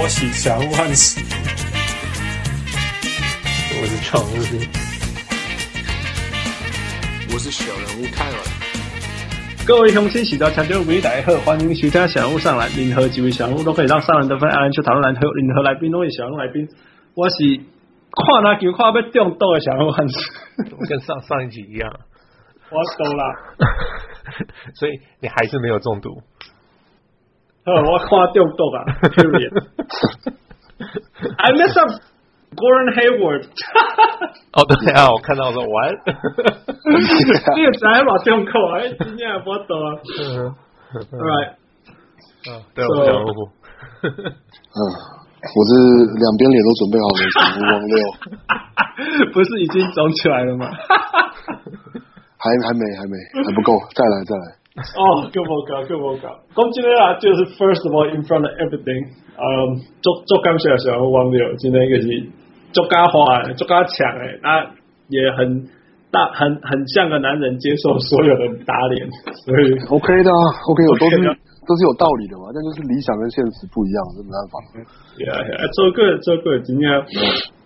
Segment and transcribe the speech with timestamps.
[0.00, 1.20] 我是小人物汉斯，
[3.80, 4.32] 我是常务，
[7.34, 8.36] 我是小人物泰尔。
[9.66, 12.68] 各位乡亲，喜到抢救回来好，欢迎徐家小人物上来。
[12.76, 15.28] 任何几位小人物都可以让上人得分，阿兰去讨论篮球。
[15.32, 16.68] 任何来宾都是小人物来宾。
[17.14, 20.16] 我是看篮球看要中毒的小人物汉斯，
[20.78, 21.90] 我 跟上上一集一样，
[22.70, 23.24] 我懂了。
[24.78, 26.22] 所以你还是没有中毒。
[27.90, 29.52] 我看中毒啊，Period。
[31.38, 31.90] I miss up
[32.54, 33.44] Gordon Hayward。
[34.54, 35.94] 哦，对啊，我看到了，完。
[37.56, 39.88] 你也在把中口哎，今天还不懂啊。
[41.12, 41.52] All right。
[42.48, 43.50] 嗯，对，我想问过。
[44.02, 44.78] 嗯，
[45.42, 45.70] 我是
[46.14, 47.92] 两边脸都准备好了，小人物王六。
[49.32, 50.70] 不是已经肿起来了吗？
[52.38, 54.57] 还还没，还没，还不够，再来，再来。
[54.98, 55.82] 哦，够不够？
[55.88, 56.28] 够不够？
[56.54, 62.06] 咁今天啊，就是 first of all in front of everything，嗯，做做感谢小人物王六，今天一个是
[62.72, 64.62] 做加花，做加强诶，那
[65.08, 65.66] 也很
[66.10, 69.06] 大，很很像个男人接受所有的打脸，
[69.44, 70.40] 所以 OK 的啊
[70.70, 71.16] ，OK，我都是
[71.66, 74.54] 都是有道理的嘛，但就是理想跟现实不一样，这没办法。
[75.18, 76.88] Yeah, 做个做个今天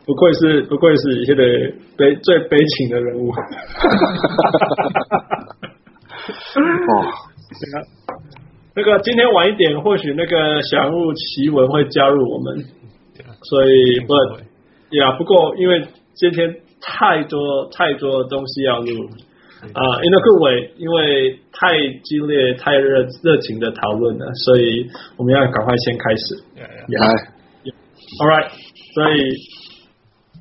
[0.05, 1.45] 不愧是不愧是现在
[1.97, 3.31] 悲最悲情的人物。
[6.61, 7.05] 哦，
[7.61, 7.85] 对啊，
[8.75, 12.65] 那个今天晚一点，或许那个小人物奇闻会加入我们，
[13.43, 14.15] 所以不，
[14.97, 19.09] 呀，不过因为今天太多太多东西要录。
[19.73, 26.35] 啊，in a good way，因为太激烈、太热热情的讨论了，所以我们要赶快先开始。
[26.99, 27.07] 来
[28.19, 28.51] ，All right，
[28.95, 29.52] 所以。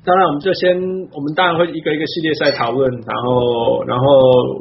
[0.04, 0.74] 当然，我们就先，
[1.14, 4.04] 我们当然会一个一个系列赛讨论，然后然后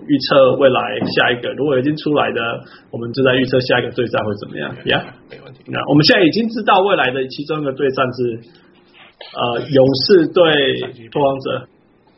[0.07, 0.79] 预测未来
[1.17, 2.39] 下一个，如果已经出来的，
[2.91, 4.69] 我们就在预测下一个对战会怎么样？
[4.85, 5.63] 呀，没问题。
[5.67, 8.39] 那我们现在已经知道未来的其中一个对战是，
[9.33, 11.67] 呃，勇士对拓荒者。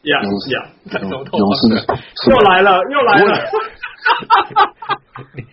[0.03, 1.70] 呀呀，勇 士
[2.30, 3.40] 又来了，又来了。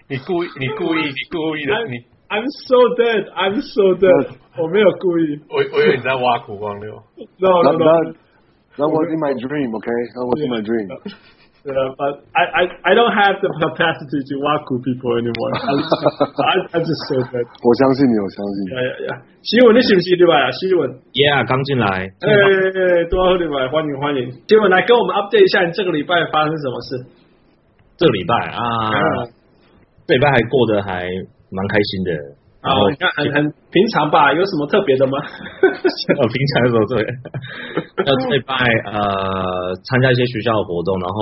[0.09, 2.03] 你 你故意，你故意，你故意的， 你。
[2.31, 3.27] I'm so dead.
[3.35, 4.39] I'm so dead.
[4.57, 5.41] 我没有故意。
[5.51, 6.95] 我我以为你在挖苦光六。
[7.43, 8.15] No, no, no.
[8.79, 9.75] That was in my dream.
[9.75, 10.87] Okay, that was in my dream.
[11.61, 15.53] Yeah, but I I I don't have the capacity to 挖苦 people anymore.
[15.59, 17.45] I I just so dead.
[17.45, 18.71] 我相信你，我相信你。
[18.73, 19.11] 呀呀呀！
[19.43, 20.51] 希文，你是不是对吧？
[20.55, 20.89] 希文。
[21.12, 21.87] Yeah，刚进来。
[22.09, 23.69] 哎哎，多好对吧？
[23.69, 24.31] 欢迎欢迎。
[24.47, 26.89] 希文来跟我们 update 一下，你这个礼拜发生什么事？
[27.99, 29.27] 这个礼拜啊，
[30.07, 31.11] 这礼拜还过得还。
[31.50, 32.11] 蛮开心的，
[32.62, 33.37] 然后你看很很
[33.72, 34.33] 平常吧？
[34.34, 35.19] 有什么特别的吗？
[35.19, 36.94] 呃， 平常的时候对，
[38.06, 38.55] 要这拜
[38.91, 41.21] 呃参加一些学校的活动，然后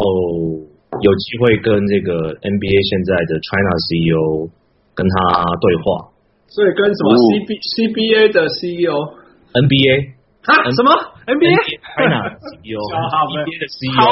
[1.00, 4.50] 有机会跟这个 NBA 现在的 China CEO
[4.94, 5.14] 跟他
[5.62, 6.10] 对话，
[6.50, 10.18] 所以跟什么 CB CBA 的 CEO，NBA
[10.48, 10.90] 啊什么？
[11.28, 11.54] NBA
[11.94, 14.08] China CEO NBA 的 CEO 超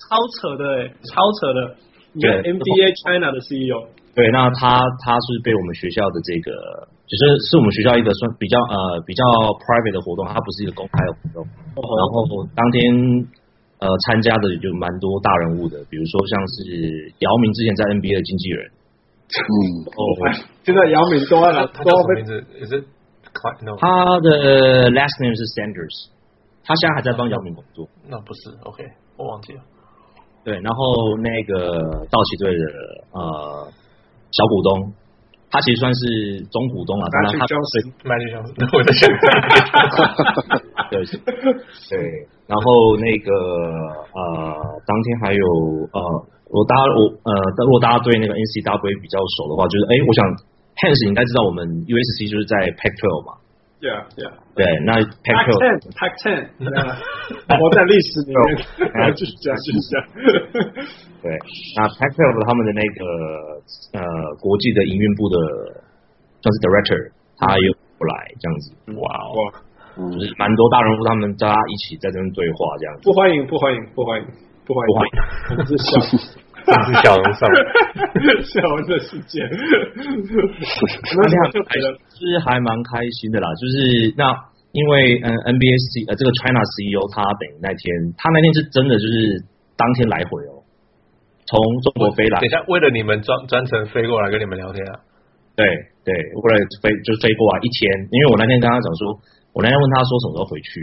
[0.00, 1.76] 超扯的哎，超扯的，
[2.14, 3.88] 你看 NBA China 的 CEO。
[4.14, 6.54] 对，那他他是被我们学校的这个，
[7.02, 9.26] 就是是我们学校一个算比较呃比较
[9.58, 11.42] private 的活动，它不是一个公开的活动。
[11.42, 12.94] 哦、然后当天
[13.82, 18.62] 呃参加的就蛮多大人物的，比如说像是姚明之前在 NBA 的经纪人。
[19.34, 19.58] 嗯。
[19.98, 20.00] 哦。
[20.62, 22.38] 现在姚明多了，他叫什么名字？
[22.62, 22.86] 也是。
[23.82, 23.90] 他
[24.22, 26.14] 的 last name 是 Sanders，
[26.62, 27.82] 他现在还在帮姚明工作。
[28.06, 28.86] 那不是，OK，
[29.18, 29.60] 我忘记了。
[30.44, 32.64] 对，然后那个道奇队的
[33.10, 33.66] 呃。
[34.34, 34.92] 小股东，
[35.50, 37.54] 他其实算是中股东了，当然他是
[38.02, 38.24] 卖力
[38.74, 39.06] 我在想，
[40.90, 44.20] 对对，然后那个呃，
[44.86, 45.44] 当天还有
[45.94, 45.98] 呃，
[46.50, 47.30] 我大家我呃，
[47.64, 50.26] 如果大家对那个 NCAA 比较熟的话，就是哎，我想
[50.82, 53.38] Hans 应该知道我们 USC 就是在 Pac-12 嘛。
[53.84, 56.48] 对啊，对啊，对，那 Pac-10，Pac-10，
[57.60, 58.56] 我 在历史里面，
[58.96, 60.00] 来继续讲，继续讲。
[61.20, 61.28] 对，
[61.76, 63.04] 那 Pac-12 他们的那个
[64.00, 64.00] 呃
[64.40, 65.36] 国际的营运部的
[66.40, 69.04] 算是 Director，他又过来这样子，哇
[69.36, 69.52] 哇，
[70.16, 73.02] 就是蛮多大人物，他们大家一起在这边对话这样子。
[73.04, 74.24] 不欢迎，不欢迎，不欢迎，
[74.64, 75.12] 不欢迎，不欢迎，
[75.50, 76.00] 我们是小。
[76.64, 77.44] 这是小人上，
[78.42, 83.46] 小人的世界，那这样就是还蛮开心的啦。
[83.60, 84.32] 就是那
[84.72, 87.84] 因为嗯 NBA C 呃这个 China CEO 他等于那天
[88.16, 89.44] 他那天是真的就是
[89.76, 90.64] 当天来回哦，
[91.44, 92.40] 从中国飞来。
[92.40, 95.04] 等一下，为了你们专专程飞过来跟你们聊天啊？
[95.54, 95.62] 对
[96.02, 97.86] 对，过来飞就飞过来一天。
[98.08, 99.12] 因为我那天跟他讲说，
[99.52, 100.80] 我那天问他说什么时候回去，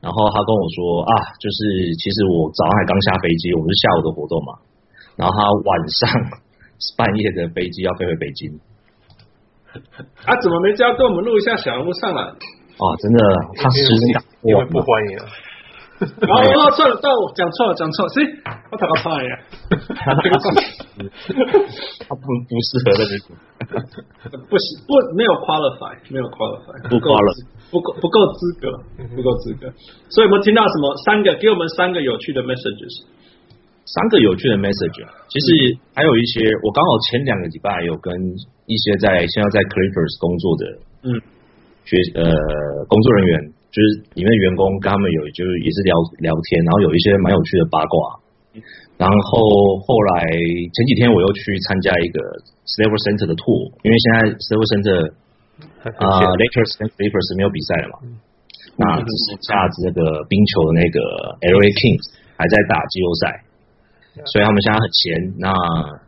[0.00, 1.12] 然后他跟我说啊，
[1.42, 1.58] 就是
[1.98, 4.54] 其实我早上还刚下飞机，我们是下午的活动嘛。
[5.16, 6.08] 然后他晚上
[6.96, 8.60] 半夜的飞机要飞回北京，
[10.28, 12.22] 啊，怎么没叫跟我们录一下小人物上来？
[12.22, 13.18] 哦，真的，
[13.56, 15.24] 他实在因为不欢迎啊。
[15.98, 18.22] 然后哦，错了，到我讲错了，讲错了，谁？
[18.70, 19.40] 我打个错呀。
[22.06, 23.32] 他不不适合的那种，
[24.52, 28.68] 不行，不没有 qualify，没有 qualify，不 qualify，不够不够资格，
[29.16, 29.72] 不够资格。
[30.10, 30.94] 所以我们听到什么？
[31.06, 33.06] 三个，给我们三个有趣的 messages。
[33.86, 34.98] 三个有趣的 message，
[35.30, 38.10] 其实还有一些，我刚好前两个礼拜有跟
[38.66, 40.62] 一些在现在在 Clippers 工作的，
[41.06, 41.08] 嗯，
[41.86, 42.26] 学呃
[42.90, 43.32] 工作人员，
[43.70, 47.94] 就是里面的员工跟他们有就是也是聊聊天，然后有一些蛮有趣的八卦，
[48.98, 52.18] 然后后来前几天我又去参加一个
[52.66, 54.98] Staples Center 的 tour，因为现在 Staples Center
[55.94, 58.18] 啊、呃、Lakers 跟 Clippers 没有比赛了嘛，嗯、
[58.82, 60.98] 那只是下这个冰球的那个
[61.54, 62.02] LA Kings
[62.34, 63.45] 还在打季后赛。
[64.24, 65.04] 所以他们现在很闲。
[65.36, 65.52] 那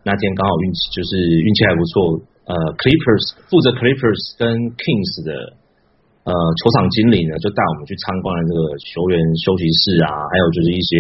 [0.03, 2.25] 那天刚好运气就是运气还不错。
[2.49, 5.53] 呃，Clippers 负责 Clippers 跟 Kings 的
[6.25, 10.97] 呃球场经理呢，就带我们去参观了这个球员休息室啊，还有就是一些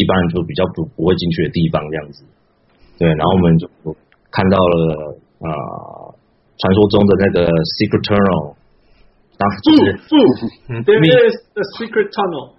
[0.00, 2.24] 一般人就比较不不会进去的地方这样子。
[2.96, 3.68] 对，然后我们就
[4.32, 5.48] 看到了呃
[6.56, 8.56] 传说中的那个 Secret Tunnel，
[9.36, 12.56] 当时就是不不，There is the Secret Tunnel。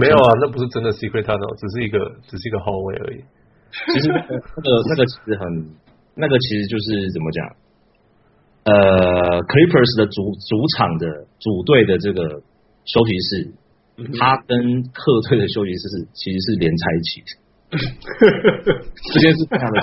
[0.00, 3.20] 没有啊，那不是真的 secret tunnel，只是一个只是一个 hallway 而已。
[3.92, 5.76] 其实 那个那个其实很，
[6.16, 7.44] 那个其实就是怎么讲？
[8.64, 12.42] 呃，Clippers 的主主场的主队的这个
[12.84, 13.52] 休息室，
[14.18, 17.30] 他跟客队的休息室是其实是连在一起的。
[19.12, 19.80] 这件事非常的。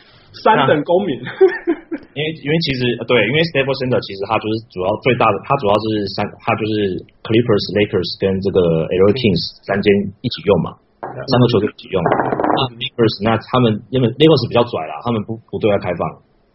[0.30, 1.18] 三等公民，
[2.14, 9.90] 因为因为其实对，因为 Staples Center 其实它就是主要最大的，它主要是三，它就是 Clippers、Lakers 跟这个 LA Kings 三间
[10.22, 10.70] 一起用嘛，
[11.02, 11.98] 三个球队一起用。
[11.98, 16.02] 那 Lakers 那他们因为 Lakers 比较拽啦，他们不不对外开放，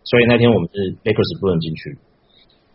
[0.08, 1.96] 所以那天我们是 Lakers 不能进去。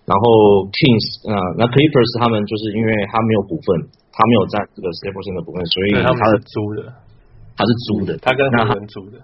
[0.04, 3.68] 然后 Kings 啊、呃，那 Clippers 他们就是因为他没有股份，
[4.12, 6.80] 他没有占这个 Staples Center 的股份，所以他是租的，
[7.56, 9.16] 他是租的，他跟他们租的。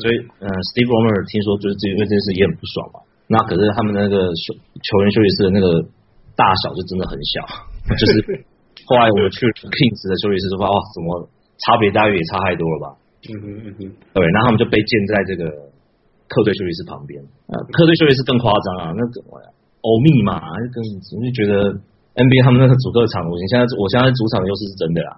[0.00, 3.00] 所以，呃，Steve Ballmer 听说就是这因为这件事也很不爽嘛。
[3.28, 5.80] 那可是他们那个球球员休息室的那个
[6.36, 7.44] 大小就真的很小，
[7.96, 8.12] 就是
[8.88, 11.28] 后来我们去 Kings 的休息室说，哇，怎么
[11.60, 12.86] 差别待遇也差太多了吧？
[13.28, 13.78] 嗯哼嗯哼。
[14.12, 15.44] 对，然后他们就被建在这个
[16.28, 17.20] 客队休息室旁边。
[17.48, 19.14] 呃，客队休息室更夸张啊，那个
[19.84, 20.40] 欧密码，
[20.72, 20.76] 更
[21.14, 21.72] 我就觉得
[22.16, 25.12] NBA 他们那个主客场，我现在我现在主场的优势是真的啦，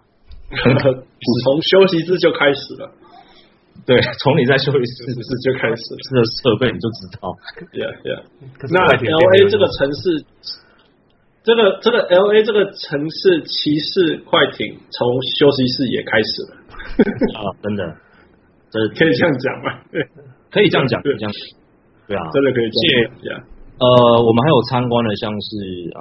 [1.43, 2.91] 从休息室就开始了。
[3.85, 7.29] 对，从你在休息室是不是就开始这个设备你就知道。
[7.75, 8.23] Yeah, yeah。
[8.73, 10.25] 那 L A 这个城市，
[11.44, 15.05] 这个这个 L A 这个城市骑士快艇从
[15.37, 16.53] 休息室也开始了。
[17.37, 17.82] 啊，真的，
[18.73, 19.76] 这可以这样讲吗？
[20.49, 21.32] 可以这样讲，可以这样。
[22.09, 23.37] 对啊，真的可以这样讲。
[23.85, 25.49] 呃，我们还有参观的像是
[25.93, 26.00] 啊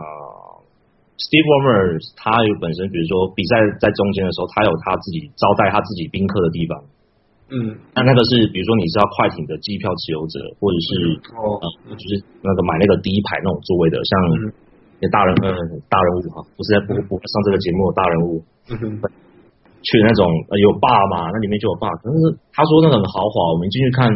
[1.20, 6.80] ，Steve Warmer，他有本身，比如说比赛在中间的时候，他有他自己招待他自己宾客的地方。
[7.50, 10.90] 嗯，那那个是比如说你是要快艇的机票持有者，或者是
[11.38, 14.12] 哦、呃，就是那个买那个第一排那种座位的，像
[15.12, 15.52] 大人呃
[15.92, 18.42] 大人物哈，不是在不不上这个节目的大人物，
[18.72, 18.80] 嗯、
[19.84, 22.16] 去那种、呃、有爸嘛，那里面就有爸，可是
[22.54, 24.08] 他说那个很豪华，我们进去看，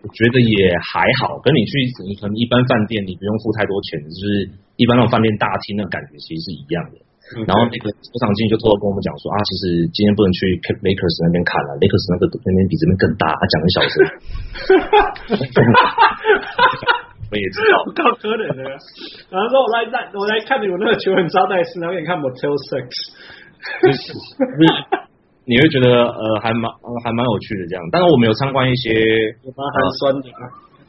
[0.00, 1.72] 我觉得也还好，跟你去
[2.06, 6.96] 你可能一般饭店你不用付太多钱，就是一般那种饭店大厅的感觉其实是一样的。
[7.46, 13.94] 然后那个出场经理就偷偷跟我们讲说啊，其实今天不能去 Lakers 那边看了，Lakers 那个那边比这边更大，他讲很小声。
[17.30, 18.58] 我也知道，够可怜的。
[19.30, 22.90] 然后说我来带我来看你们那个球很招待室，然后给你看 Motel Six。
[25.46, 26.66] 你会觉得呃还蛮
[27.06, 28.90] 还蛮有趣的这样，但是我们有参观一些
[29.54, 30.26] 蛮寒酸的。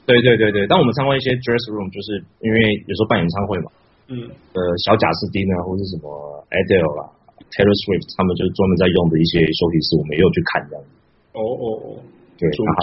[0.10, 2.58] 对对对对，但我们参观一些 dress room，就是因为
[2.90, 3.70] 有时候办演唱会嘛。
[4.12, 6.12] 嗯，呃，小贾斯汀啊，或者什么
[6.52, 7.08] Adele 啦
[7.48, 10.90] ，Taylor Swift，他们就是专门在用的一些休息室，我们也有去看这样子。
[11.32, 11.86] 哦哦哦，
[12.36, 12.78] 对，那他，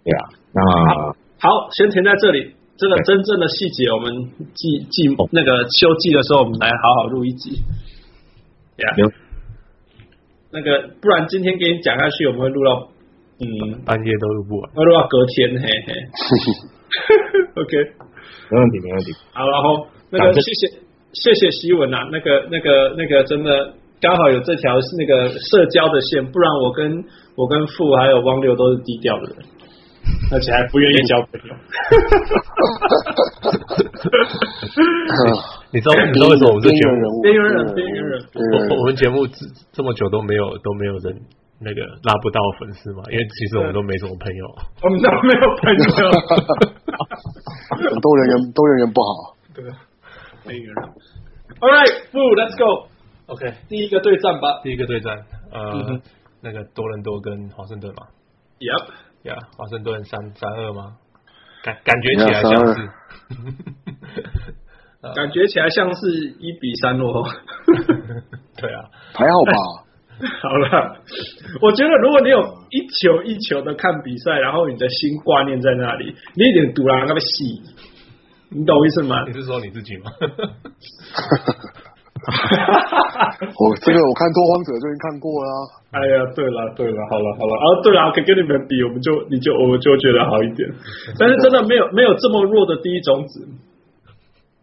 [0.00, 0.20] 对啊，
[0.56, 0.58] 那
[0.88, 2.56] 好，好，先停在这里。
[2.80, 4.08] 这个真正的细节，我们
[4.56, 7.60] 季季那个休季的时候，我们来好好录一集。
[8.76, 9.12] 对啊，
[10.48, 12.88] 那个不然今天给你讲下去，我们会录到
[13.40, 15.92] 嗯半夜都录不完，会录到隔天，嘿嘿。
[17.60, 17.76] OK，
[18.48, 19.12] 没问题，没问题。
[19.36, 19.86] 好，然后。
[20.10, 20.52] 那个谢。
[20.52, 20.68] 谢
[21.16, 23.72] 谢谢希文啊，那个那个那个真的
[24.02, 27.02] 刚好有这条那个社交的线，不然我跟
[27.36, 29.36] 我跟富还有汪六都是低调的人，
[30.30, 31.54] 而且还不愿意交朋友。
[35.72, 37.22] 你知道你知道为什么我们这节目？
[37.22, 41.18] 边缘人边缘人，我我们节目这这么久都没有都没有人
[41.58, 44.44] 那个拉不到粉丝嘛，因为其实我们都没什么朋友，
[44.82, 45.80] 我们都没有朋友，
[48.04, 49.32] 都人缘都人缘不好。
[49.54, 49.64] 对，
[50.46, 50.74] 没人。
[51.60, 52.88] All right，Fu，Let's go。
[53.26, 54.60] OK，第一个对战吧。
[54.62, 56.00] 第一个对战，呃，嗯、
[56.40, 58.06] 那个多伦多跟华盛顿嘛。
[58.58, 60.96] Yep，呀，华盛顿三三二吗？
[61.62, 62.88] 感感觉起来像是。
[65.14, 66.10] 感觉起来像是
[66.40, 67.22] 一比三哦。
[68.58, 68.84] 对啊，
[69.14, 69.52] 还好吧。
[70.40, 70.96] 好了，
[71.60, 77.60] 我觉得如果你有一球一球的看比赛，然后你的心挂念在那里，你一点赌烂那么细，
[78.50, 79.24] 你懂我意思吗？
[79.26, 80.10] 你是说你自己吗？
[82.26, 85.48] 我这个我看拓荒者就已经看过了。
[85.92, 90.68] 哎呀，对了对了，好了好了，啊对了，可以跟你们比，我们就你就我们就觉得好一点。
[91.18, 93.46] 但是真的没有没有这么弱的第一种子。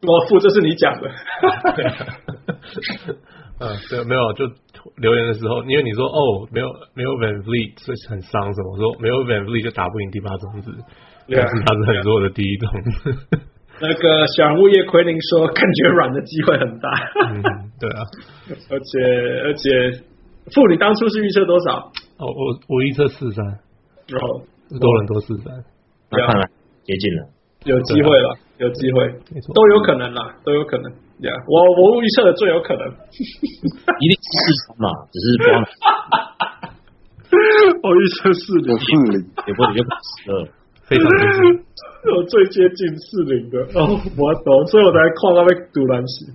[0.06, 1.10] 我付，这是你讲的。
[3.60, 4.46] 嗯，对，没有，就
[4.98, 8.72] 留言的时候，因为你说哦，没有没有 VanVleet，所以很伤什么？
[8.74, 10.74] 我说没有 VanVleet 就打不赢第八种子，
[11.30, 13.16] 但是他是很弱的第一种子。
[13.84, 16.88] 那个小人物叶奎林说，感觉软的机会很大。
[17.28, 17.44] 嗯，
[17.78, 18.00] 对啊，
[18.72, 18.98] 而且
[19.44, 20.00] 而且，
[20.56, 21.92] 付你当初是预测多少？
[22.16, 23.44] 哦，我我预测四三，
[24.08, 24.40] 然后
[24.80, 25.52] 多伦多四三，
[26.10, 26.48] 那看来
[26.84, 27.28] 接近了。
[27.66, 30.90] 有机会了，有机会，没错，都有可能啦，都有可能。
[31.20, 32.88] 呀、yeah，我我预测的最有可能，
[33.20, 35.44] 一定是四三嘛，只是不。
[37.84, 39.90] 我预测四零，四零，也不也不
[40.24, 40.48] 十二，
[40.94, 41.66] 非常接近，
[42.14, 43.58] 我最接近四零的。
[43.80, 46.26] 哦，我懂，所以我才看到被杜兰西。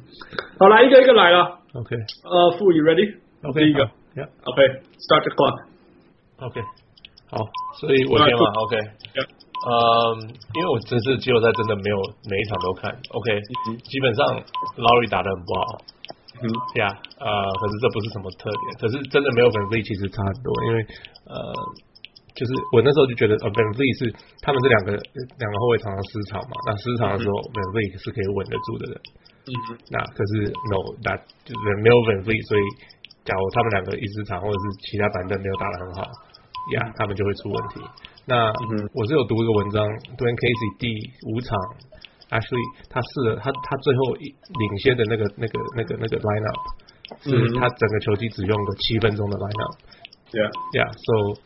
[0.58, 1.58] 好，来一个一个来了。
[1.74, 3.84] OK，呃，傅，you ready？OK，、okay, 第一个
[4.16, 5.62] ，Yeah，OK，start、the clock。
[6.40, 6.60] OK，
[7.30, 7.46] 好，
[7.78, 8.76] 所以我先嘛，OK。
[9.58, 9.74] 嗯，
[10.54, 11.98] 因为我这次季后赛真的没有
[12.30, 13.40] 每一场都看，OK，
[13.82, 14.24] 基本上
[14.78, 15.60] Lowry 打的很不好，
[16.38, 16.46] 嗯，
[16.78, 16.86] 呀，
[17.18, 20.86] 呃，可是这不是什么特点，可是真的没有 VanVleet 其实差很多，因为
[21.26, 21.34] 呃，
[22.38, 24.07] 就是我那时候就觉得呃 VanVleet 是
[24.47, 28.95] 他们这两个两个后卫常常失常嘛，那失常的时候 VanVleet 是可以稳得住的人，
[29.50, 29.52] 嗯，
[29.90, 32.62] 那可是 No，那就是没有 VanVleet，所以
[33.26, 36.07] 假如他们两个一失常或者是其他板凳没有打得很好，
[36.78, 37.83] 呀，他们就会出问题。
[38.28, 39.83] 那嗯我是有读一个文章
[40.14, 40.87] ，Dwane Casey 第
[41.33, 41.57] 五场
[42.30, 46.61] ，actually 他试了他他最后一领先的那个那个那个那个 lineup
[47.25, 50.45] 是他整个球季只用了七分钟的 lineup，yeah
[50.76, 51.40] yeah，so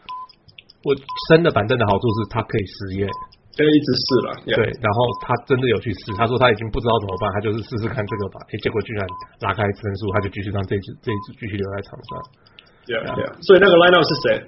[0.83, 0.95] 我
[1.31, 3.07] 升的板凳的好处是他可以实验，
[3.55, 4.57] 可以一直试了，yeah.
[4.59, 9.07] 对，然后他真的有去试，他说他已经不知道怎么办，他就是试试看这个吧，诶，结果居然
[9.47, 12.11] 拉开分数，他就继续让这一支这一支继续留在场上
[12.91, 14.43] ，yeah yeah，所以那个 lineup 是谁？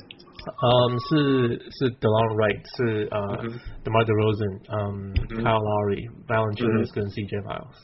[0.44, 3.48] 嗯，是是 DeLon Wright，是呃、uh,
[3.80, 7.80] DeMar DeRozan，嗯、um,，Kyle Lowry，Valanciunas 跟 CJ Miles。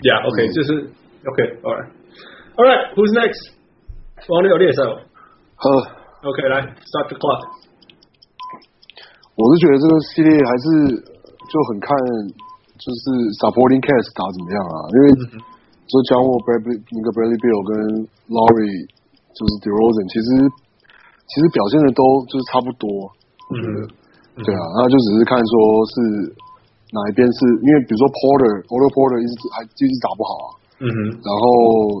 [0.00, 0.90] Yeah，OK，就是
[1.22, 3.52] OK，Alright，Alright，Who's、okay, okay, next？
[4.26, 5.04] 王六猎手。
[5.54, 5.99] 好。
[6.20, 7.40] OK，来，Start the clock。
[9.36, 10.66] 我是觉得这个系列还是
[11.48, 11.88] 就很看，
[12.76, 13.04] 就是
[13.40, 14.76] Supporting Cast 打怎么样啊？
[14.92, 15.04] 因为
[15.88, 17.72] 就讲我 Bradley 那个 Bradley Bill 跟
[18.28, 18.84] Lowry，
[19.32, 20.68] 就是 DeRozan，其实。
[21.30, 22.90] 其实表现的都就是差不多，
[23.54, 23.86] 嗯，
[24.42, 25.54] 对啊，那就只是看说
[25.86, 25.94] 是
[26.90, 30.48] 哪一边是因为比如说 Porter Otto Porter 一直还一直打不好啊，
[30.80, 31.44] 嗯哼，然后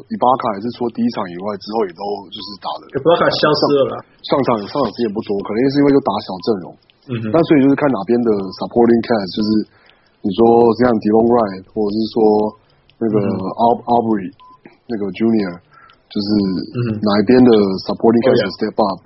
[0.08, 3.94] 伊巴卡也是除了第一场以外之后也都就是打的，伊巴卡消失了啦，
[4.24, 6.66] 上场上场时间不多，可能也是因为就打小阵容，
[7.12, 9.50] 嗯哼，那所以就是看哪边的 supporting cast 就是
[10.24, 10.40] 你说
[10.80, 12.16] 像 Delon Wright 或者是说
[12.96, 13.16] 那个
[13.84, 14.32] Aubrey
[14.88, 15.54] 那个 Junior
[16.08, 16.28] 就是
[17.04, 17.50] 哪一边的
[17.84, 19.04] supporting cast step up。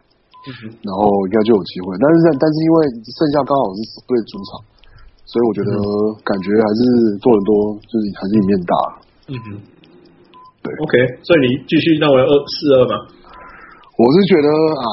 [0.84, 2.76] 然后应该就有机会，但是但是因为
[3.16, 4.60] 剩下刚好是对主场，
[5.24, 5.72] 所以我觉得
[6.20, 8.76] 感觉还是多伦多就是还是一面大。
[9.28, 9.46] 嗯哼，
[10.62, 12.94] 对，OK，所以你继续认为二四二吗？
[13.96, 14.86] 我是觉得，哎，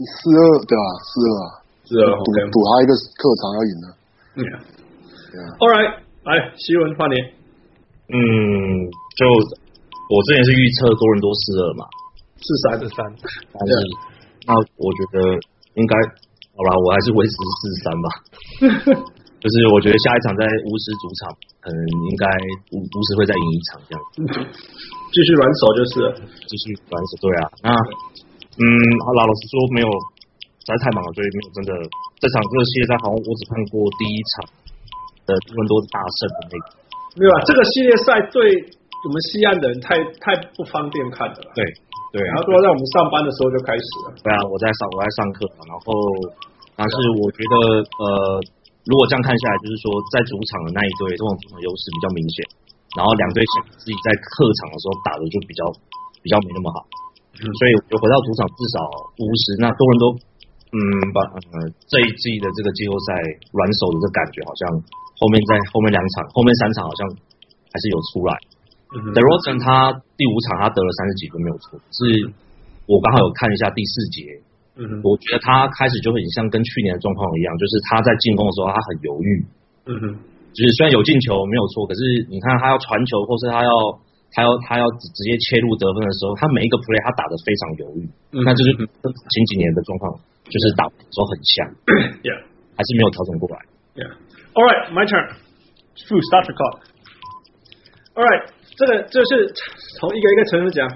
[0.00, 0.84] 四二对吧？
[1.04, 1.36] 四二，
[1.84, 3.86] 四二，赌赌他一个客场要赢的。
[4.36, 4.40] 嗯
[5.58, 5.92] ，All right，
[6.24, 7.16] 来，希文换你。
[8.10, 8.16] 嗯，
[9.18, 9.20] 就
[10.08, 11.84] 我之前是预测多伦多四二嘛，
[12.40, 13.04] 四三四三，
[13.52, 13.72] 但是。
[14.46, 15.20] 那我觉得
[15.74, 15.94] 应该
[16.56, 18.08] 好吧，我还是维持四三吧。
[19.40, 21.32] 就是我觉得下一场在巫师主场，
[21.64, 22.24] 可能应该
[22.76, 24.12] 巫巫师会再赢一场这样子。
[25.10, 25.92] 继续软手就是，
[26.44, 27.42] 继续软手对啊。
[27.64, 27.68] 那
[28.60, 28.64] 嗯，
[29.08, 29.88] 好老老实说没有，
[30.60, 31.72] 实在太忙了，所以没有真的
[32.20, 34.44] 这场这个系列赛好像我只看过第一场
[35.24, 36.64] 的多伦多大胜的那个。
[37.16, 41.50] 没有啊，这个系列赛对我们西安的人太太不方便看的了。
[41.56, 41.64] 对。
[42.10, 44.10] 对，然后都要在我们上班的时候就开始了。
[44.18, 45.94] 对啊，我在上我在上课，然后
[46.74, 47.54] 但是我觉得
[47.86, 48.42] 呃，
[48.90, 52.36] 如果这样看下来，就是说在主场的那一队，这种主场优势比较明显，
[52.98, 53.38] 然后两队
[53.78, 55.62] 自己在客场的时候打的就比较
[56.18, 56.82] 比较没那么好。
[57.38, 58.76] 所以就回到主场至少
[59.22, 60.04] 五十，那多伦多
[60.74, 60.78] 嗯
[61.14, 61.22] 把
[61.54, 63.14] 呃这一季的这个季后赛
[63.54, 64.62] 软手的这感觉好像
[65.22, 67.00] 后面在后面两场后面三场好像
[67.70, 68.34] 还是有出来。
[68.90, 72.26] DeRozan 他第五场他得了三十几分没有错，是
[72.90, 74.26] 我刚好有看一下第四节，
[74.76, 79.30] 嗯哼，我觉得他开始就很像跟去年的状况一样，就是他在进攻的时候他很犹豫，
[79.86, 80.04] 嗯哼，
[80.54, 82.00] 就是虽然有进球没有错，可是
[82.30, 83.70] 你看他要传球或是他要
[84.30, 88.06] 他要他要直直接切入得分的时候，他每一个 play 他打的非常犹豫，
[88.38, 90.06] 嗯、那就是跟前几年的状况
[90.46, 91.50] 就是打的时候很像，
[92.22, 92.38] Yeah，
[92.78, 93.58] 还是没有调整过来
[93.98, 98.54] ，Yeah，All right，my turn，True start the clock，All right。
[98.78, 99.52] 这个就是
[100.00, 100.88] 从一个一个城市讲，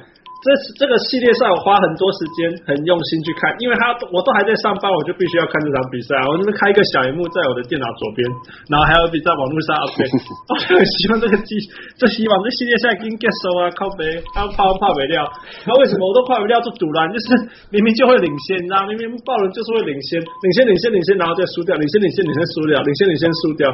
[0.44, 6.20] 这这个系列赛我花很多时间很用心去看，因为他我都还在上班，我就必须要看这场比赛。
[6.28, 8.20] 我这边开一个小荧幕在我的电脑左边，
[8.68, 10.12] 然后还有比在网络上 update。
[10.52, 11.56] 我 就很希望这个机，
[11.96, 14.04] 就希望这系列赛跟 get 收啊，靠北，
[14.36, 15.24] 他怕不怕没料？
[15.64, 16.60] 然后为什么我都怕没料？
[16.60, 17.26] 就赌烂，就是
[17.72, 23.64] 明明就会领先，你知道明明爆了就是会领先，领先领先领先，然后再输掉，领先领先领先输掉，领先领先输掉，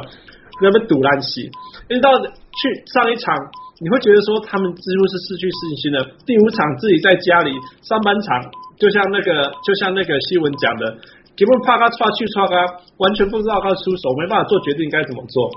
[0.63, 1.51] 那边赌烂戏。
[1.91, 2.59] 一直到去
[2.95, 3.35] 上一场。
[3.81, 5.97] 你会觉得说他们几乎是失去信心的。
[6.21, 7.49] 第五场自己在家里
[7.81, 8.37] 上半场，
[8.77, 10.85] 就像那个就像那个新闻讲的，
[11.33, 12.53] 根本怕他抓去抓他，
[13.01, 15.49] 完全不知道他出手，没办法做决定该怎么做。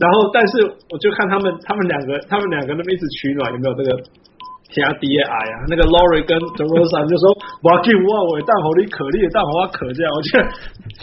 [0.00, 4.02] 然后，但是我就看他们他们两个他们两个那边一直取暖，有没有这个？
[4.68, 7.24] 天低矮啊，那个 Laurie 跟 DeRozan 就说
[7.64, 10.44] ：“我要给我我蛋黄你可力，但好可这样。”我觉得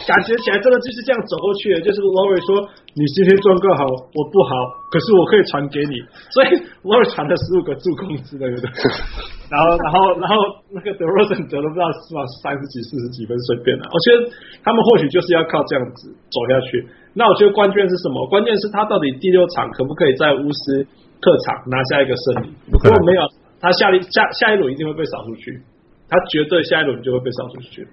[0.06, 1.82] 感觉起来真的就是这样走过去的。
[1.82, 2.62] 就是 Laurie 说
[2.94, 3.82] ：“你今天状况好，
[4.14, 4.50] 我不好，
[4.86, 5.98] 可是我可以传给你。”
[6.30, 6.54] 所以
[6.86, 8.70] Laurie 传了十五个助攻之类的。
[9.50, 10.34] 然后，然后，然后
[10.70, 13.82] 那个 DeRozan 得了不知道是吧三十几、四十几分，随便了。
[13.90, 14.30] 我觉得
[14.62, 16.86] 他们或许就是要靠这样子走下去。
[17.18, 18.22] 那我觉得关键是什么？
[18.30, 20.86] 关键是他到底第六场可不可以在巫师
[21.18, 22.54] 客场拿下一个胜利？
[22.70, 23.22] 如果没有。
[23.60, 25.62] 他下一下下一轮一定会被扫出去，
[26.08, 27.86] 他绝对下一轮就会被扫出去，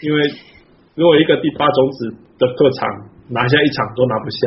[0.00, 0.30] 因为
[0.94, 2.88] 如果一个第八种子的客场
[3.28, 4.38] 拿下一场都拿不下，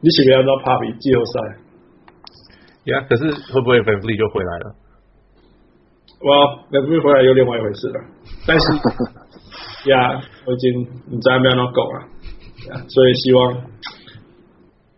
[0.00, 1.60] 你岂不要到 Papi 季后赛？
[2.84, 4.74] 呀，可是会不会 VanVleet 就回来了？
[6.20, 8.00] 哇，VanVleet 回来又另外一回事了。
[8.46, 8.72] 但是
[9.90, 12.08] 呀， 我已经你在没有那够了，
[12.88, 13.54] 所以希望。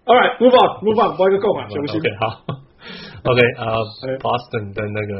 [0.06, 2.65] All right, move on, move on，播一个够嘛，行不行？OK，好。
[3.26, 5.12] OK，啊、uh,，Boston 的那个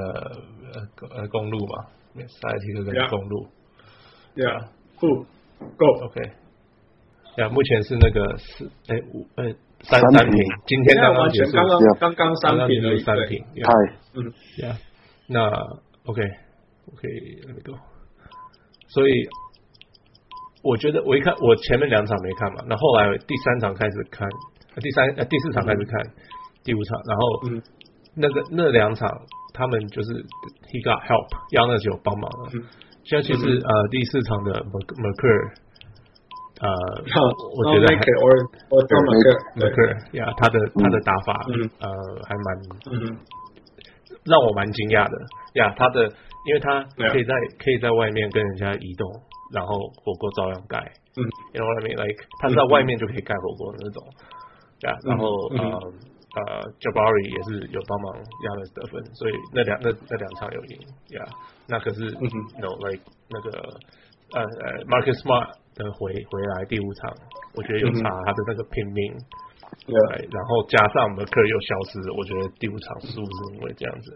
[0.70, 3.48] 呃呃公路嘛，塞尔提克的公路
[4.36, 6.20] ，Yeah，Who，Go，OK，
[7.38, 10.38] 呀，目前是那个四哎五呃三三平，
[10.68, 13.72] 今天刚刚结束，刚刚刚刚三平的三平，嗨，
[14.14, 14.78] 嗯，呀，
[15.26, 15.50] 那
[16.04, 17.76] OK，OK，Let me go，
[18.86, 19.28] 所以
[20.62, 24.28] 我觉得我一看我前面两场没看嘛，那后来第三场开始看，
[24.80, 26.14] 第三呃第四场开始看，
[26.62, 27.60] 第五场，然后嗯。
[28.16, 29.06] 那个那两场，
[29.52, 30.08] 他们就是
[30.72, 32.50] he got help，要那就有帮忙了。
[33.04, 35.52] 现在其实呃第四场的 Mercer，
[36.58, 36.66] 呃，
[37.54, 38.00] 我觉得还
[39.60, 41.44] Mercer，呀，他的他的打法
[41.78, 41.86] 呃
[42.24, 42.46] 还蛮
[44.24, 45.14] 让我蛮惊讶的
[45.60, 45.74] 呀。
[45.76, 46.08] 他的
[46.48, 49.06] 因为他可以在可以在外面跟人家移动，
[49.52, 50.80] 然后火锅照样盖。
[51.14, 51.20] 嗯
[51.52, 54.02] ，you know what I mean like 他在外面就可以盖火锅的那种。
[54.88, 56.15] 呀，然后呃。
[56.36, 60.76] 呃，Jabari 也是有帮忙压了得分，所以那两那那两场有赢
[61.16, 61.24] 呀。
[61.24, 61.32] Yeah,
[61.64, 62.28] 那可是、嗯、
[62.60, 63.00] ，no like
[63.32, 63.48] 那个
[64.36, 67.08] 呃呃，Marcus Smart 的回回来第五场，
[67.56, 69.16] 我觉得有差他的那个拼命，
[69.88, 74.06] 对、嗯，然后加上我们的客人又消失，我觉得第五场输是因为这样子。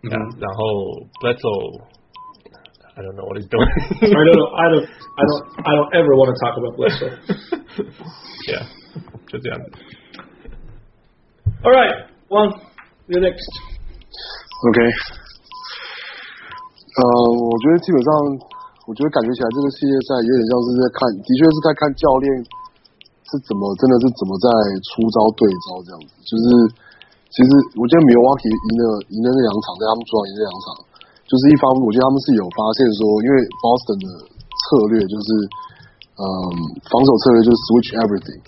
[0.00, 0.08] 嗯、
[0.40, 0.64] 然后
[1.20, 3.68] Bledsoe，I don't know what he's doing.
[3.68, 4.48] I don't know.
[4.56, 4.88] I don't.
[4.88, 5.44] I don't.
[5.68, 7.12] I don't ever want to talk about Bledsoe.
[8.48, 8.64] Yeah，
[9.28, 9.99] 就这样子。
[11.60, 11.92] All right,
[12.32, 12.56] one,
[13.12, 13.52] you next.
[14.64, 14.80] OK，
[16.96, 17.00] 呃，
[17.36, 18.08] 我觉得基本上，
[18.88, 22.24] 我觉得感觉起来这个系列赛有点像是在看，的确是在看教练
[23.28, 24.48] 是怎么，真的是怎么在
[24.88, 26.16] 出招对招这样子。
[26.24, 26.44] 就是
[27.28, 30.66] 其实我觉得 Milwaukee 赢了赢了那两场，在他们主场赢了两场，
[31.28, 34.64] 就是一方我觉得他们是有发现说，因为 Boston 的策
[34.96, 35.28] 略就是，
[36.24, 36.24] 嗯，
[36.88, 38.40] 防守策略就是 switch everything。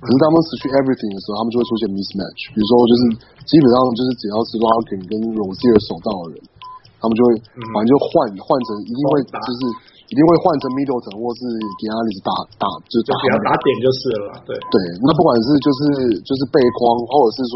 [0.00, 2.42] 可是他们失去 everything 的时候，他们就会出现 mismatch。
[2.50, 3.02] 比如说，就是
[3.44, 6.40] 基本上就是只要是 Larkin 跟 Rozier 守到的人，
[6.96, 7.36] 他们就会
[7.76, 9.60] 反正就换换成一定会就是
[10.08, 11.44] 一定会换成 Middleton 或是
[11.84, 14.40] Giannis 打打就就给他打点就是了。
[14.48, 15.80] 对对，那不管是就是
[16.24, 17.54] 就是背框，或者是说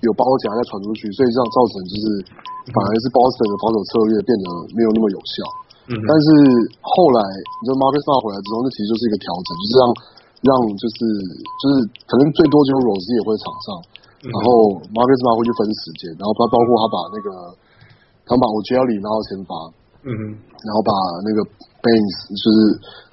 [0.00, 2.04] 有包夹再传出去，所以这样造成就是
[2.72, 5.36] 反而是 Boston 的防守策略变得没有那么有效。
[5.92, 6.26] 嗯，但是
[6.80, 7.20] 后来
[7.60, 9.84] 你说 Marcus 回来之后，那其实就是一个调整，就是让。
[10.44, 10.96] 让就是
[11.58, 13.68] 就是可能最多就是 Rozier 也会场上，
[14.22, 14.48] 嗯、然后
[14.92, 17.28] Marcus Smart 会去分时间，然后包包括他把那个
[18.28, 19.52] 他们把我 Jelly 拉到前发，
[20.04, 20.22] 嗯哼，
[20.64, 20.92] 然后把
[21.24, 21.40] 那个
[21.80, 22.56] Baines 就是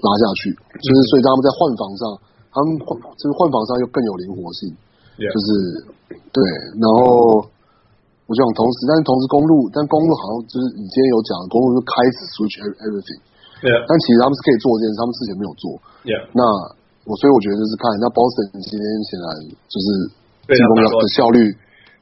[0.03, 2.03] 拉下去，就是所以他们在换防上，
[2.51, 4.67] 他们换就是换防上又更有灵活性
[5.15, 5.47] 就是
[6.35, 6.39] 对，
[6.79, 7.39] 然后
[8.27, 13.19] 我想同时，但是同时公路，但公路好像就是你今天有讲，公路就开始 switch everything，
[13.59, 15.63] 对啊，但其实他们是可以做这件事，他们之前没有做，
[16.31, 16.41] 那
[17.05, 19.27] 我所以我觉得就是看那 Boston 今天显然
[19.69, 19.87] 就是
[20.53, 21.39] 进攻的效率。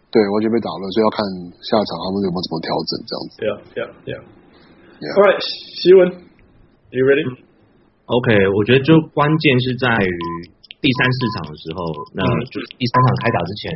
[0.10, 1.22] 对，完全被打乱，所以要看
[1.62, 3.34] 下一场他们有没有怎么调整这样子。
[3.46, 4.22] Yeah, yeah, yeah.
[4.26, 5.14] yeah.
[5.14, 6.10] All right，希文
[6.90, 7.22] ，You ready?
[8.10, 10.18] OK，我觉得就关键是在于
[10.82, 13.70] 第三四场的时候，那就第三场开打之前，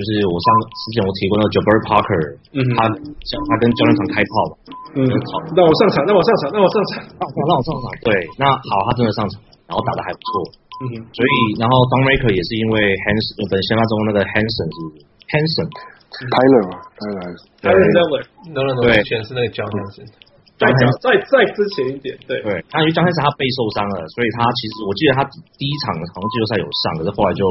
[0.00, 4.52] 就是我上之前我提过那个 Jabari Parker，嗯，他他跟教练团开炮嘛，
[4.96, 8.10] 嗯，好，那我上场，那我上场，那我上场，那那我上场，对，
[8.40, 9.36] 那好，他真的上场，
[9.68, 10.32] 然后打的还不错，
[10.88, 15.04] 嗯，所以然后 Thon Maker 也是因为 Hanson 本先发中那个 Hanson 是。
[15.30, 16.82] Hanson，Tyler 嘛
[17.62, 20.02] ，Tyler，Tyler，对，全是那个 John Hanson。
[20.58, 22.42] 再再再之前一点，对。
[22.42, 25.22] 对，他因为 John Hanson 他背受伤了，所以他其实我记得他
[25.54, 27.46] 第一场好像季后赛有上，可是后来就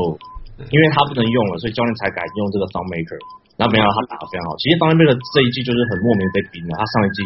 [0.67, 3.15] 因为他不能用了，所以教练才改用这个 Thon Maker。
[3.55, 7.19] 然后没想到他打得非常好，其实 Thon Maker 这一季就是很莫名被冰了，他上一季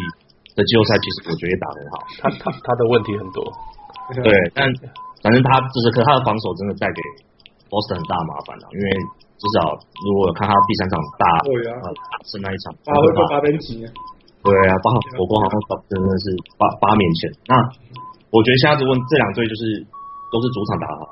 [0.54, 3.42] 的季后赛其实我觉得也打得很好，他他他的问题很多，
[4.22, 4.66] 对，但
[5.22, 7.00] 反正他就是可他的防守真的带给
[7.70, 8.88] Boston 很大麻烦了，因为。
[9.34, 13.82] 至少如果看他第三场大，对啊，打胜那一场，发挥八边级
[14.40, 15.54] 对啊，八火锅好像
[15.90, 17.28] 真的是八八面前。
[17.50, 17.52] 那
[18.30, 19.84] 我觉得现在只问这两队就是
[20.32, 21.02] 都是主场打好，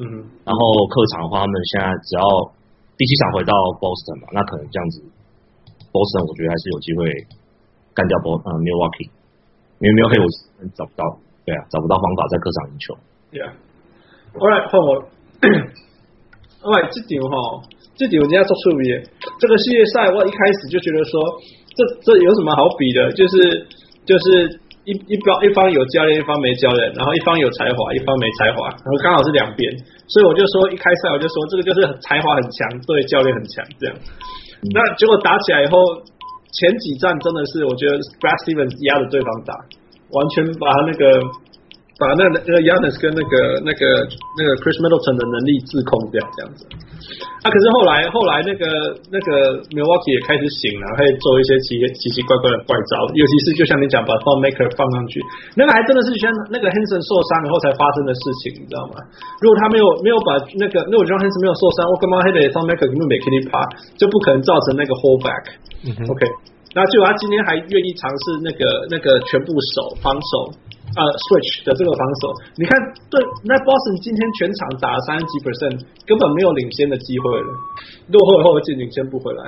[0.00, 2.24] 嗯，然后客场的话，他们现在只要
[2.96, 5.04] 第七场回到 Boston 嘛，那可能这样子
[5.92, 7.04] ，Boston 我觉得还是有机会
[7.92, 9.12] 干掉 Boston 呃 Milwaukee，
[9.78, 10.26] 因为 Milwaukee 我
[10.72, 11.04] 找不到，
[11.44, 12.86] 对啊，找不到方法在客场赢球。
[13.36, 14.88] Yeah，All right，换我。
[16.60, 17.64] 喂，这场哈，
[17.96, 18.84] 这点我今天要做出名。
[19.40, 21.16] 这个系列赛，我一开始就觉得说，
[21.72, 23.12] 这这有什么好比的？
[23.16, 23.64] 就是
[24.04, 29.60] 就是一一方一方有教练，一方没教练，然后一方有才华，一方没才华，然后刚好是两边。
[30.08, 33.96] 所以我就说，一开赛我就说，这个就是才华很强，对教练很强这样。
[34.72, 35.76] 那结果打起来以后，
[36.52, 39.52] 前几战真的是我觉得 Brad Stevens 压着对方打，
[40.12, 41.04] 完全把他那个。
[42.00, 43.84] 把那那个 Giannis 跟那个那个
[44.40, 46.64] 那个 Chris Middleton 的能力自控掉，这样子。
[47.44, 48.64] 啊，可是后来后来那个
[49.12, 55.20] 那个 Milwaukee 也开始醒了，开始做一些奇奇奇怪怪的怪招，尤其是就像你讲把 Thon Maker 放上去，
[55.52, 58.96] 那个还真的是像那个 Hanson 受伤以后才发生的事情，你知道吗？
[59.44, 63.60] 如果他没有没有把那个，那我觉得 Hanson 没有受伤，我干嘛还得 Thon Maker 根本没 Kitty 趴，
[64.00, 65.44] 就不可能造成那个 hold back。
[65.84, 66.24] 嗯、OK，
[66.72, 70.32] 那就他今天还愿意尝试那个那个全部守防守。
[70.90, 71.00] 呃、
[71.30, 72.74] ，switch 的这个防守，你看，
[73.06, 73.14] 对，
[73.46, 77.50] 那 Boston 今天全场打了三十几 percent，根本没有领先的机会了，
[78.10, 79.46] 落后以后就领先不回来。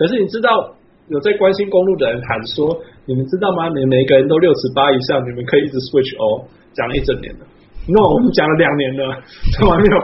[0.00, 0.72] 可是你知道，
[1.12, 2.72] 有在关心公路的人喊说，
[3.04, 3.68] 你们知道吗？
[3.68, 7.44] 你们每个人都六十八以上，你们可以一直 switch 哦，讲了一整年了。
[7.88, 9.16] 那、no, 我们讲了两年了，
[9.56, 9.96] 从来没有，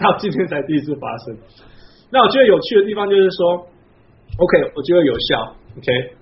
[0.00, 1.36] 到今天才第一次发生。
[2.12, 3.56] 那我觉得有趣的地方就是说
[4.36, 6.16] ，OK，我觉得有效，OK。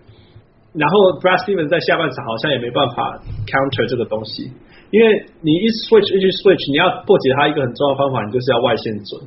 [0.74, 3.14] 然后 Brad Stevens 在下半场好像也没办法
[3.46, 4.50] counter 这个东西，
[4.90, 5.06] 因为
[5.38, 9.22] 你一 switch 一去 switch，你要破解他一个很重要的方法，你就是要外线准。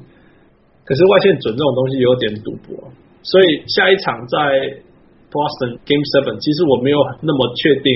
[0.84, 2.92] 可是外线准这种东西有点赌博，
[3.24, 4.84] 所以下一场在
[5.32, 7.96] Boston Game Seven，其实我没有那么确定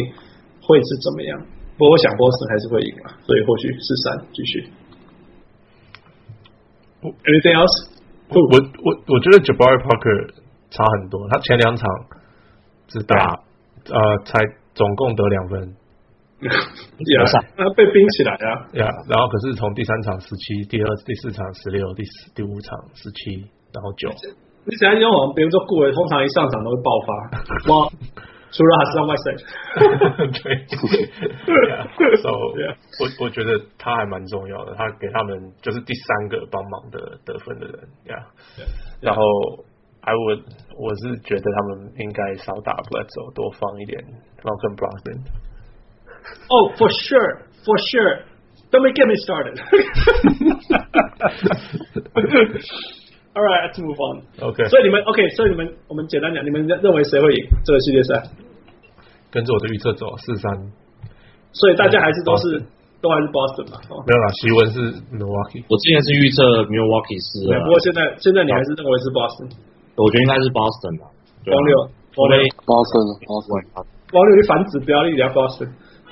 [0.64, 1.36] 会是怎么样。
[1.76, 4.72] 不过我想 Boston 还是会赢嘛，所以或许是三继续。
[7.04, 7.76] Anything else？
[8.32, 10.40] 我我我我觉得 Jabari Parker
[10.72, 11.84] 差很多，他前两场。
[12.92, 13.16] 只打
[13.90, 14.40] 呃，才
[14.76, 15.76] 总共得两分，
[16.44, 17.24] 呀，
[17.58, 24.10] 那被冰起来啊，呀，然后可是从第三场十七，第二、第四场十六，第四、第五场十七，然后九。
[24.66, 27.10] 你想想，我们别人说顾伟通常一上场都会爆发，
[27.74, 27.90] 哇，
[28.52, 29.32] 除了还是让外赛。
[31.98, 38.28] 对，so 我我觉得他还蛮重要的，他给他们就是第三个帮忙的得分的人，呀，
[39.02, 39.24] 然后。
[40.02, 40.42] I would，
[40.78, 44.02] 我是觉得他们应该少打 Bledsoe，多放一点
[44.42, 45.22] Malcolm Brogdon。
[46.50, 48.26] Oh, for sure, for sure.
[48.72, 49.62] Don't get me started.
[53.36, 54.26] All right, let's move on.
[54.42, 58.24] OK，所以你们 OK，所以你们我们简单讲，你们认为谁会赢这个系列赛？
[59.30, 60.72] 跟着我的预测走，四三。
[61.54, 62.64] 所以大家还是都是
[63.02, 63.78] 都还是 Boston 嘛？
[63.92, 64.80] 哦，没有啦，希文是
[65.14, 65.64] Milwaukee。
[65.70, 69.52] 我之前是预测 Milwaukee 是，不过现在现在你还是认为是 Boston。
[69.96, 71.06] 我觉得应该是 Boston 吧，
[71.46, 71.78] 王六，
[72.18, 75.70] 王六，Boston，Boston，王六是反指标力，聊 Boston。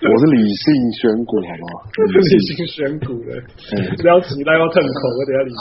[0.00, 1.84] 我是理性选股，好不好？
[2.08, 3.36] 理性选股的，
[4.00, 5.60] 不要急，那要吞口，我等下理性。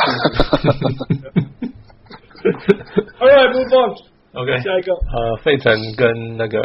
[3.19, 3.91] All right, move on.
[4.39, 4.93] OK，下一个。
[4.93, 6.61] 呃，费城跟那个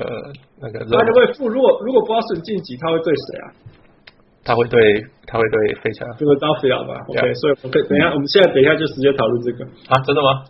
[0.61, 0.85] 那个。
[0.91, 3.51] 那就会负，如果如果 Boston 晋级，他会对谁啊？
[4.45, 4.79] 他会对
[5.27, 7.01] 他会对费城，就是 Philadelphia 吧。
[7.09, 9.65] OK，所以我可以等一下，我们现在等一下就直接讨论这个。
[9.89, 10.45] 啊，真的吗？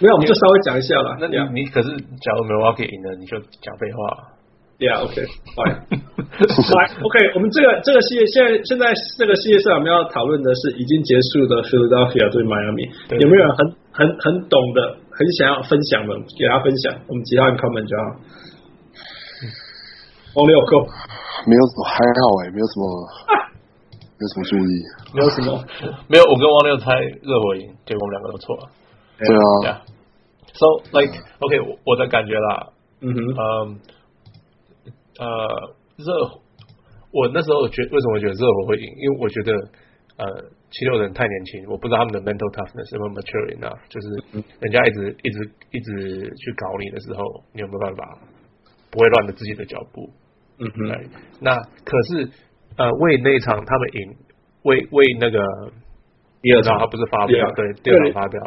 [0.00, 1.16] 没有，我们就稍微讲一下啦。
[1.20, 4.34] 那你你可是假如 Milwaukee 赢了，你就讲废话。
[4.76, 5.14] Yeah, OK,
[5.54, 5.86] fine.
[5.86, 12.90] 来，OK，我们这个这个系列现在现在这个系列赛我们要讨论的是已经结束的 Philadelphia 对 Miami，
[13.22, 18.18] 有没有人很很很懂的，很想要分享的，给他分享，我们其他人 comment 就好。
[20.34, 20.90] 王六够，
[21.46, 22.84] 没有什么还好哎，没有什么，
[24.16, 24.72] 没有什么注意，
[25.14, 25.64] 没有什么，
[26.08, 26.24] 没有。
[26.24, 28.70] 我跟王六猜热火赢，结果我们两个都错了。
[29.18, 29.40] 对啊。
[29.64, 29.78] Yeah.
[30.54, 33.18] So like OK，我的感觉啦，嗯哼，
[33.72, 33.80] 嗯。
[35.16, 35.26] 呃，
[35.96, 36.40] 热火，
[37.12, 38.82] 我那时候觉为什么觉得热火会赢？
[38.98, 39.52] 因为我觉得
[40.16, 40.26] 呃，
[40.72, 44.08] 七六人太年轻，我不知道他们的 mental toughness 是不是 mature enough，就是
[44.58, 48.18] 人家一直一直一直去搞你的时候，你有没有办法
[48.90, 50.10] 不会乱了自己的脚步？
[50.58, 52.30] 嗯哼，那可是
[52.76, 54.16] 呃，为那场他们赢，
[54.62, 55.38] 为为那个
[56.42, 56.78] 第二场。
[56.78, 58.40] 他不是发飙，对，第二场发飙，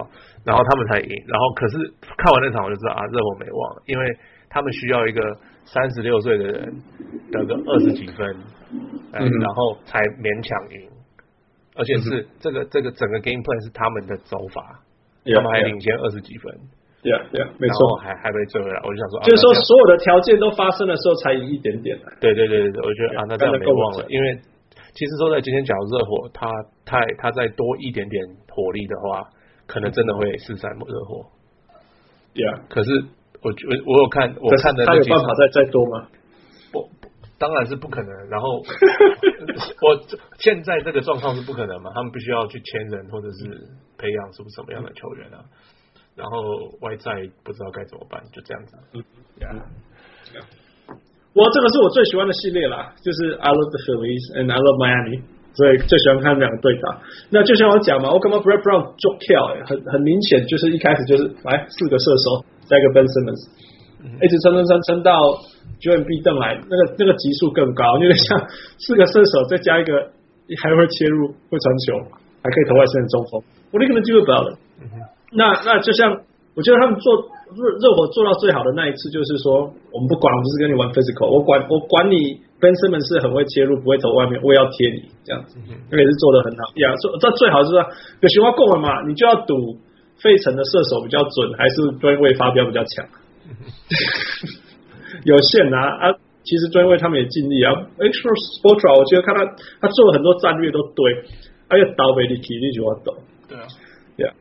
[0.43, 1.77] 然后他们才赢，然后可是
[2.17, 4.17] 看完那场我就知道啊，热火没忘，因为
[4.49, 5.21] 他们需要一个。
[5.69, 6.81] 三十六岁的人
[7.29, 8.37] 得个二十几分，
[9.11, 10.89] 嗯，然后才勉强赢，
[11.75, 14.79] 而且是这个这个整个 game plan 是他们的走法，
[15.25, 16.57] 他们还领先二十几分，
[17.07, 24.35] 对啊对啊，没错，还还被追回来，我就想说，就是说所有的条件都发生的时候才赢一点点，对对对对，我觉得啊，那这样没忘了，因为
[24.93, 26.51] 其实说在今天假如热火他
[26.83, 29.23] 太他再多一点点火力的话，
[29.65, 31.25] 可能真的会四三热火，
[32.35, 32.91] 对啊，可是。
[33.39, 36.07] 我我我有看，我看的他有办法再再多吗？
[36.71, 36.89] 不，
[37.37, 38.09] 当然是不可能。
[38.29, 38.57] 然后
[39.85, 40.01] 我
[40.39, 41.91] 现在这个状况是不可能嘛？
[41.93, 43.45] 他们必须要去签人或者是
[43.95, 45.45] 培养出什么样的球员啊？
[46.17, 47.13] 然后外在
[47.45, 48.75] 不知道该怎么办，就这样子。
[48.97, 49.03] 嗯，
[51.33, 55.21] 我这个是我最喜欢的系列啦，就是 I love the Phillies and I love Miami，
[55.53, 56.99] 所以最喜欢看他们两个对打。
[57.29, 59.47] 那就像我讲嘛，我干嘛 Brett Brown 就跳？
[59.69, 62.43] 很很明显，就是一开始就是来四个射手。
[62.67, 63.47] 加一个 Ben Simmons，
[64.19, 65.15] 一直撑撑撑撑到
[65.79, 68.35] Embiid 登来，那个那个级数更高，因为像
[68.75, 69.95] 四个射手再加一个
[70.59, 72.11] 还会切入、会传球，
[72.43, 73.39] 还可以投外线的中锋，
[73.71, 74.57] 我那个能机会不要的。
[75.31, 76.11] 那那就像
[76.55, 77.15] 我觉得他们做
[77.55, 85.57] 热热火做到最好的那一次，就是说我们不管，我不是跟你玩 physical，我管我管你 Ben Simmons 是很会切入，不会投外面，我也要贴你这样子，
[85.89, 86.71] 那个也是做的很好。
[86.75, 87.79] 呀，做这最好是说
[88.21, 89.79] 有循环过了嘛，你就要赌。
[90.17, 93.05] 费城的射手比较准，还是专位发飙比较强？
[95.29, 96.11] 有限啊啊！
[96.43, 97.71] 其实专位他们也尽力啊。
[97.99, 99.45] Extra Spoelstra 我觉得看他
[99.79, 101.21] 他做了很多战略都对，
[101.69, 103.13] 而且倒霉的体力就要抖。
[103.47, 103.67] 对啊
[104.17, 104.33] ，Yeah。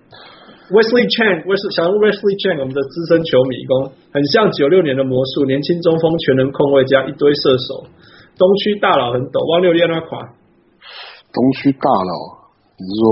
[0.67, 7.87] Wesley Chang，Wesley 想用 Wesley Chang，我们的资深球迷工，很像九六年的魔术，年轻中锋，全能控卫加一堆射手。
[8.35, 10.19] 东区大佬很抖，汪六练那款。
[11.31, 13.05] 东区大佬，你是说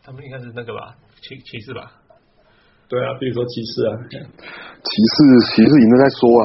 [0.00, 0.96] 他们应该是那个吧？
[1.20, 1.92] 骑骑士吧，
[2.88, 5.14] 对啊，比如说骑士啊，骑士
[5.52, 6.44] 骑士赢了再说啊，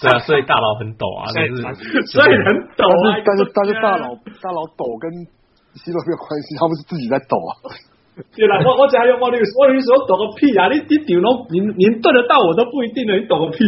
[0.00, 1.54] 对啊，所以大佬很抖啊， 但是
[2.08, 2.48] 所以很
[2.80, 5.12] 抖啊，但是但是大佬大佬抖跟
[5.76, 7.52] 西罗没有关系，他们是自己在抖啊。
[8.36, 10.68] 对啦，我我只要用我律师，我律师我懂个屁啊！
[10.68, 13.58] 你你顶龙，你你对得到我都不一定了，你懂个屁？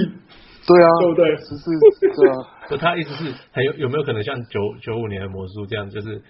[0.67, 1.37] 对啊，对不对？
[1.37, 1.65] 是是
[2.15, 2.35] 对啊，
[2.71, 6.23] 就他意思是还有有没有可能像九九五年的魔术这样，就是。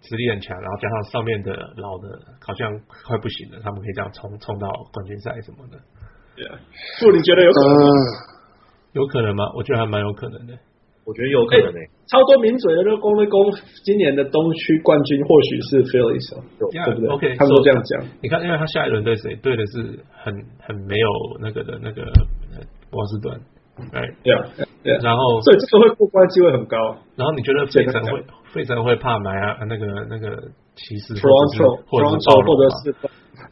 [0.00, 2.08] 实力很强，然后加上上面的老的
[2.40, 2.72] 好像
[3.06, 5.76] 快不行了，他们可以这样冲冲到冠军赛什么的。
[6.34, 6.56] 对啊，
[7.02, 7.90] 不，你觉得有可能吗？
[8.94, 9.44] 有可能吗？
[9.54, 10.54] 我觉得还蛮有可能的。
[11.04, 11.80] 我觉得有可能的。
[12.06, 13.50] 超多名嘴的都公会公，
[13.84, 18.04] 今年的东区冠军或许是 Phillies，对不对？OK，他们都这样讲。
[18.22, 19.34] 你看，因为他下一轮对谁？
[19.36, 21.08] 对的是很很没有
[21.40, 22.04] 那个的那个
[22.90, 23.40] 波士顿。
[23.92, 24.44] 哎，对啊，
[25.02, 26.76] 然后所以这个会过关机会很高。
[27.16, 29.58] 然后你觉得费城会费城会怕买啊？
[29.68, 30.36] 那个那个
[30.76, 32.94] 骑士，或者是或者是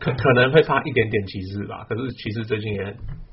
[0.02, 1.86] 可可能会差一点点骑士吧。
[1.88, 2.82] 可是骑士最近也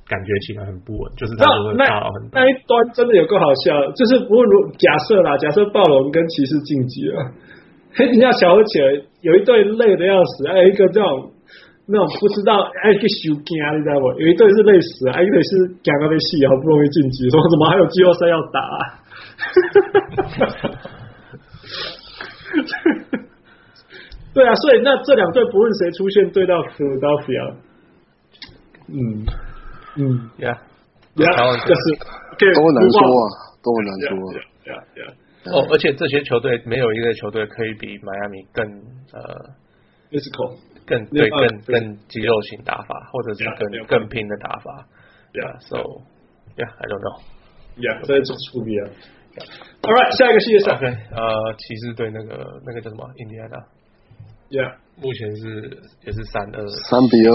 [0.08, 7.34] 感觉起来很不稳，就是他们会大很那一端真的有够好笑，就是不过如假设啦，假设暴龙跟骑士晋级了，
[7.97, 11.34] 嘿，你要想起来有一队累的要死，还有一个这种。
[11.91, 14.05] 那种不知道哎，去修惊，你知道不？
[14.21, 15.49] 有一队是累死，还有一队是
[15.82, 18.60] 讲那边戏，好不容易晋级，说怎么还有季后赛要打？
[18.62, 18.77] 啊？
[24.34, 27.56] 对啊，所以那这两队不论谁出现，对到 Philadelphia，
[28.88, 29.26] 嗯
[29.98, 30.50] 嗯呀
[31.15, 31.84] 呀，就是
[32.56, 33.24] 都很难说啊，
[33.63, 34.34] 都很难说。
[34.65, 35.13] 呀呀，
[35.52, 38.65] 哦，而且这些球队没有一个球队可以比迈阿密更
[39.13, 39.22] 呃
[40.12, 40.58] physical。
[40.89, 44.88] 更对更更肌肉型打法，或者是更更拼的打法。
[45.34, 45.78] Yeah，so
[46.58, 47.22] yeah，I don't know。
[47.78, 48.89] Yeah，这是不一样。
[49.84, 53.08] All right，下一个系列赛，OK，呃，骑士队那个那个叫什么？
[53.18, 53.58] 印第安纳。
[54.49, 57.31] Yeah，目前是也是三二三比二，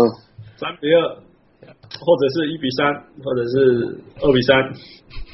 [0.58, 4.72] 三比二，或者是一比三，或者是二比三，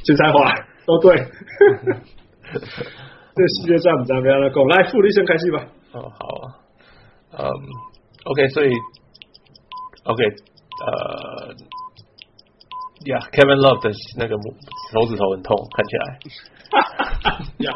[0.05, 1.17] 精彩话都对。
[3.33, 4.63] 这系列赛我们怎么样来讲？
[4.69, 5.65] 来，傅立先开始吧。
[5.93, 6.45] 哦，好啊。
[7.39, 7.49] 嗯
[8.25, 8.69] ，OK，所以
[10.05, 10.25] ，OK，
[10.85, 11.55] 呃
[13.07, 14.37] ，Yeah，Kevin Love 的那个
[14.93, 16.19] 手指头很痛，看起来。
[17.65, 17.73] 呀，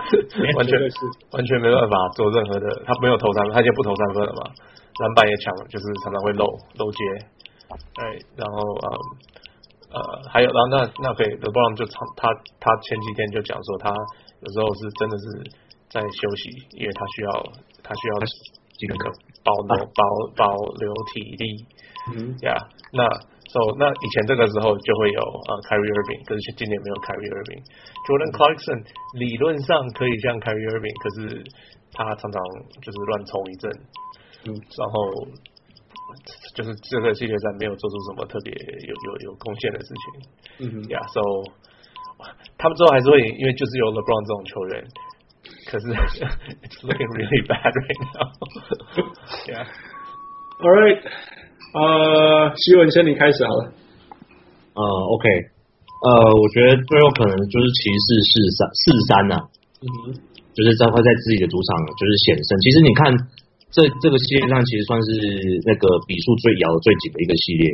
[0.56, 0.96] 完全是
[1.32, 4.50] 完全没办法做任何的，他没有投三分，他已经不投三分了嘛，
[5.00, 6.44] 篮板也抢，就是常常会漏
[6.78, 6.98] 漏接，
[8.00, 8.02] 哎，
[8.36, 8.88] 然后呃
[9.94, 12.26] 呃还有，然后那那可以，LeBron 就他
[12.60, 13.90] 他前几天就讲说，他
[14.40, 15.24] 有时候是真的是
[15.90, 17.30] 在休息，因为他需要
[17.82, 18.94] 他需要这个
[19.44, 20.02] 保留保
[20.36, 21.66] 保留体力，
[22.14, 22.56] 嗯呀，
[22.92, 23.33] 那。
[23.54, 27.62] So, 那以前这个时候就会有呃 Kyrie Irving，可是今年没有 Kyrie Irving。
[28.02, 28.82] Jordan Clarkson
[29.14, 31.38] 理论上可以像 Kyrie Irving，可是
[31.94, 32.42] 他常常
[32.82, 33.70] 就是乱冲一阵，
[34.50, 35.30] 嗯，然后
[36.58, 40.04] 就是这个系列赛没有做出什么特别有有有贡献的事情，
[40.66, 41.22] 嗯哼呀，So
[42.58, 44.82] 他们之后还是会因为就是有 LeBron 这种球员，
[45.70, 45.86] 可是
[46.58, 48.02] It's looking really bad right
[49.46, 51.06] now，Yeah，All right。
[51.74, 53.62] 呃，希文先你开始好了。
[54.78, 59.34] 呃，OK，呃，我觉得最后可能就是骑士四三四三呐，
[59.82, 60.14] 嗯，
[60.54, 62.54] 就是在会在自己的主场就是险胜。
[62.62, 63.10] 其实你看
[63.74, 65.18] 这这个系列上其实算是
[65.66, 67.66] 那个比数最咬的最紧的一个系列，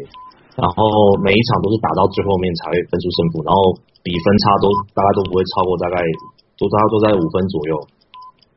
[0.56, 0.80] 然后
[1.20, 6.00] 每一场都是打到最后面才会分出胜负，然后比分差都大概都不会超过大概
[6.56, 7.72] 都大概都在五分左右。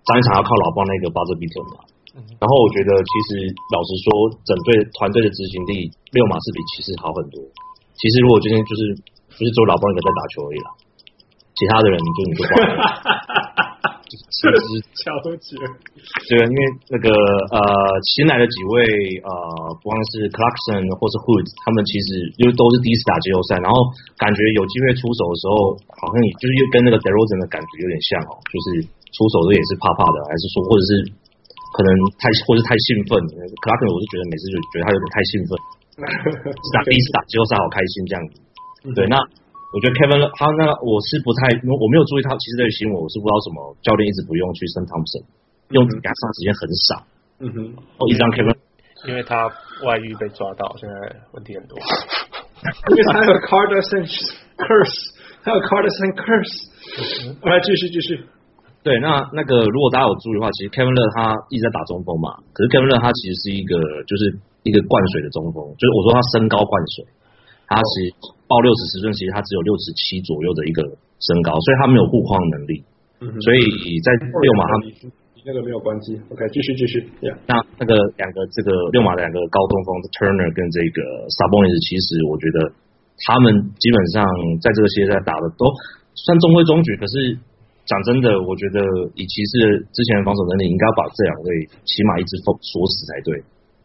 [0.08, 1.84] 上一场要靠老邦那个巴泽比特嘛。
[2.14, 7.42] 然后我觉得，其实老实说，整队团队的执行力，六马是比骑士好很多。
[7.98, 8.82] 其实如果今天就是
[9.34, 10.70] 就是只有老邦一个在打球而已啦，
[11.58, 12.70] 其他的人就你就挂了。
[14.14, 14.70] 其实
[15.02, 15.10] 巧
[15.42, 15.58] 绝。
[15.58, 16.62] 对啊，因为
[16.94, 17.10] 那个
[17.50, 17.58] 呃
[18.14, 18.86] 新来的几位
[19.26, 19.34] 呃，
[19.82, 23.90] 不光是 Clarkson 或是 Hood，他们其实又都是第一次打季后赛，然后
[24.22, 30.92] 感觉有机会出手的时候，好像也就是又跟那个 DeRozan 的感觉有点像哦，就是出手的也是怕怕的，还是说或者是。
[31.74, 31.90] 可能
[32.22, 35.52] 太或是太兴奋，克拉克我是觉得每次就觉得他有点太兴奋，
[36.78, 38.34] 打第一次打季后赛好开心这样子。
[38.94, 39.18] 对，那
[39.74, 45.26] 我觉得 Kevin 他那我是不太，我没有注意他其实这个新闻，我是不知道什么教练一直不用去 Tristan Thompson，
[45.74, 46.90] 用给他上时间很少。
[47.42, 47.58] 嗯哼，
[47.98, 48.54] 哦，一张 Kevin，
[49.10, 49.50] 因为他
[49.82, 50.94] 外遇被抓到，现在
[51.34, 51.74] 问题很多。
[52.94, 54.06] 因为他有 Kardashian
[54.56, 55.00] curse，
[55.42, 56.70] 他有 Kardashian curse。
[57.50, 58.24] 来继续继续。
[58.84, 62.36] 对，那那个如果大家有注意的话，其实 Kevin Love 他一直在打中锋嘛。
[62.52, 64.28] 可是 Kevin Love 他其实是一个就是
[64.68, 67.08] 一个灌水的中锋，就是我说他身高灌水，
[67.64, 68.12] 他其实
[68.44, 70.84] 报六尺十寸，其实他只有六尺七左右的一个
[71.24, 72.84] 身高，所以他没有护框能力。
[73.24, 73.64] 嗯、所以
[74.04, 74.74] 在六马他
[75.48, 76.20] 那个没有关系。
[76.28, 77.08] OK，继续继续。
[77.24, 77.40] Yeah.
[77.48, 81.00] 那那个两个这个六马的两个高中锋 Turner 跟这个
[81.32, 82.76] Sabonis，其实我觉得
[83.24, 83.48] 他们
[83.80, 84.28] 基本上
[84.60, 85.72] 在这个系列赛打的都
[86.20, 87.40] 算中规中矩，可是。
[87.84, 88.80] 讲真的，我觉得
[89.16, 93.36] 以骑士之前的防守能力，应该要把这两位起码一直封锁死才对。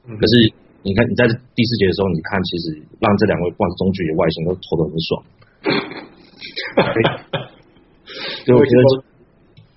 [0.07, 0.39] 嗯、可是
[0.87, 5.11] 你看你在第四节的时候，你看其实让这两位不管是中距离外线都投的很爽。
[8.47, 9.03] 所以我觉得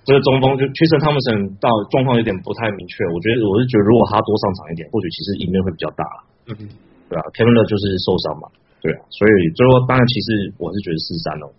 [0.05, 1.17] 这个中锋就确实他们
[1.59, 3.03] 到状况有点不太明确。
[3.09, 6.05] 我觉得我是觉得如果他多上场一点，或许其实赢面会比较大。
[6.45, 6.53] 嗯，
[7.09, 8.45] 对啊，Kevin 就是受伤嘛，
[8.85, 11.49] 对啊，所以最后当然其实我是觉得四三哦。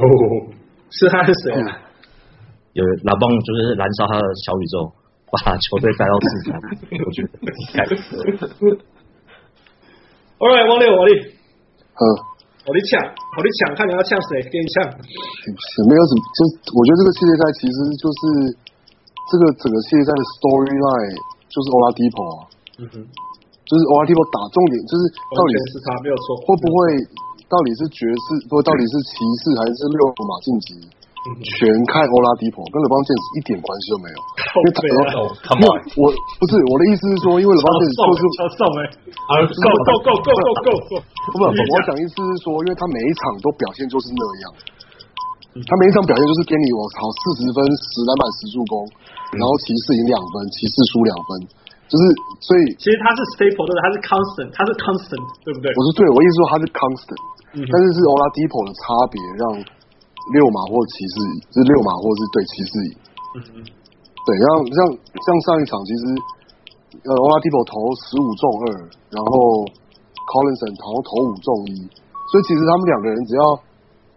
[0.00, 0.56] 哦。
[0.90, 1.78] 是他是谁啊？
[2.72, 4.86] 有老邦就是燃烧他的小宇宙，
[5.42, 6.54] 把球队带到四强，
[7.02, 7.82] 我觉得应该。
[10.38, 12.02] All right，王六，王力，嗯，
[12.64, 14.86] 我力抢，我力抢，看你要抢谁，给你抢。
[15.84, 16.38] 没有什么，就
[16.72, 18.20] 我觉得这个系列赛其实就是
[19.28, 21.18] 这个整个系列赛的 storyline
[21.50, 22.34] 就是 Oladipo 啊，
[22.78, 22.94] 嗯哼，
[23.66, 25.02] 就是 Oladipo 打重点，就是
[25.34, 26.78] 到底是他没有错，会不会？
[27.50, 29.10] 到底是爵士，不到底是骑
[29.42, 30.78] 士，还是六马晋级？
[31.20, 34.16] 全看欧拉迪普，跟勒邦詹姆斯一点关系都没有。
[34.56, 34.72] 因为
[35.44, 35.68] 他，因为
[36.00, 36.04] 我
[36.40, 38.80] 不是我的意思是说，因为勒邦詹姆斯就是超送哎
[39.44, 40.96] ，Go Go Go Go Go Go！
[41.28, 48.74] 不不，我讲意思是说，因为他每一场都表现就是那样，他每一场表现就是给你我操四十分十篮板十助攻，
[49.36, 51.59] 然后骑士赢两分，骑士输两分。
[51.90, 52.02] 就是，
[52.38, 53.82] 所以其实他是 staple 对不对？
[53.82, 55.74] 他是 constant，他是 constant，对不对？
[55.74, 57.22] 我是对，我意思说他是 constant，、
[57.58, 61.14] 嗯、但是是 Oladipo 的差别让六马或骑士，
[61.50, 62.92] 就是六马或是对骑士赢。
[63.34, 63.54] 嗯嗯。
[64.22, 66.02] 对，然后像像上一场，其实
[67.02, 67.74] 呃，Oladipo 投
[68.06, 69.66] 十五中二，然后
[70.30, 71.90] Collinson 投投五中一，
[72.30, 73.42] 所以其实他们两个人只要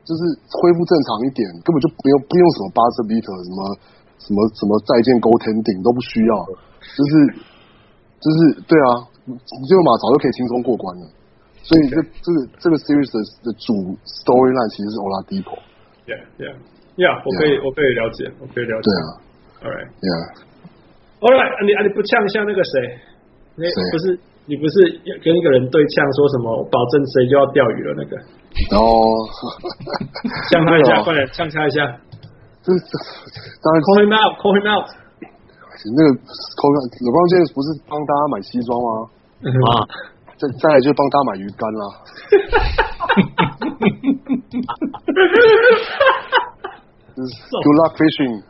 [0.06, 0.22] 就是
[0.62, 3.60] 恢复正常一点，根本就不用不用什么 buzzer beater 什么
[4.22, 6.34] 什么什么再见 goaltending 都不需要，
[6.84, 7.12] 就是
[8.24, 11.04] 就是对啊，你最后马早就可以轻松过关了。
[11.64, 13.72] 所以这这个这个 series 的的主
[14.04, 15.56] storyline 其实是 Oladipo。
[16.08, 16.56] Yeah, yeah,
[17.00, 17.16] yeah.
[17.24, 18.88] 我可以.我可以了解，我可以了解。
[18.88, 19.08] 对啊。
[19.64, 19.88] All right.
[20.04, 20.24] Yeah.
[21.24, 22.76] All right，你啊你不呛一下那个谁？
[23.56, 24.76] 那不是你不是
[25.24, 26.52] 跟一个人对呛说什么？
[26.52, 28.20] 我保证谁就要钓鱼了那个。
[28.76, 28.84] 哦。
[30.52, 31.80] 呛他一下， 快点呛他一下。
[32.60, 32.92] 这这
[33.64, 33.80] 当然。
[33.88, 34.88] Call him out, call him out。
[35.92, 36.08] 那个
[36.56, 39.12] call LeBron James 不是帮大家买西装吗？
[39.44, 39.84] 啊。
[40.36, 41.84] 再再来就帮大家买鱼竿啦。
[47.16, 48.42] Good luck fishing.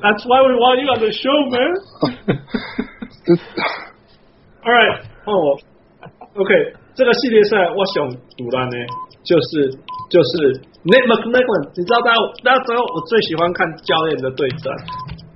[0.00, 1.76] That's why we want you on the show, man.
[4.64, 5.58] All right，换我。
[6.34, 8.76] OK，这个系列赛我想赌烂呢，
[9.30, 9.70] 就是
[10.10, 14.74] 就是 Nate McMillan，你知道大家大家知道我最喜欢看教练的对战。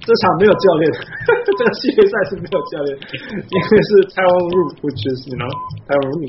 [0.04, 0.84] 这场没有教练，
[1.48, 2.92] 这个系列赛是没有教练，
[3.48, 5.48] 因为是 Tyronn Lue which is you know
[5.88, 6.28] Tyronn Lue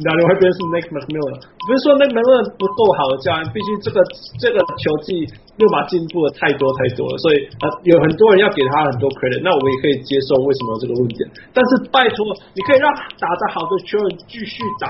[0.00, 4.00] 那另外一边是 Nate McMillan，不是说 Nate McMillan 不够好的教练，毕竟这个
[4.40, 5.28] 这个球季
[5.60, 11.20] 六马进步了太多太多了，所以呃有很多人要给他很多 credit，那我也可以接受为什么有这个论点，
[11.52, 12.24] 但是拜托
[12.56, 12.88] 你可以让
[13.20, 14.88] 打得好的球员继续打，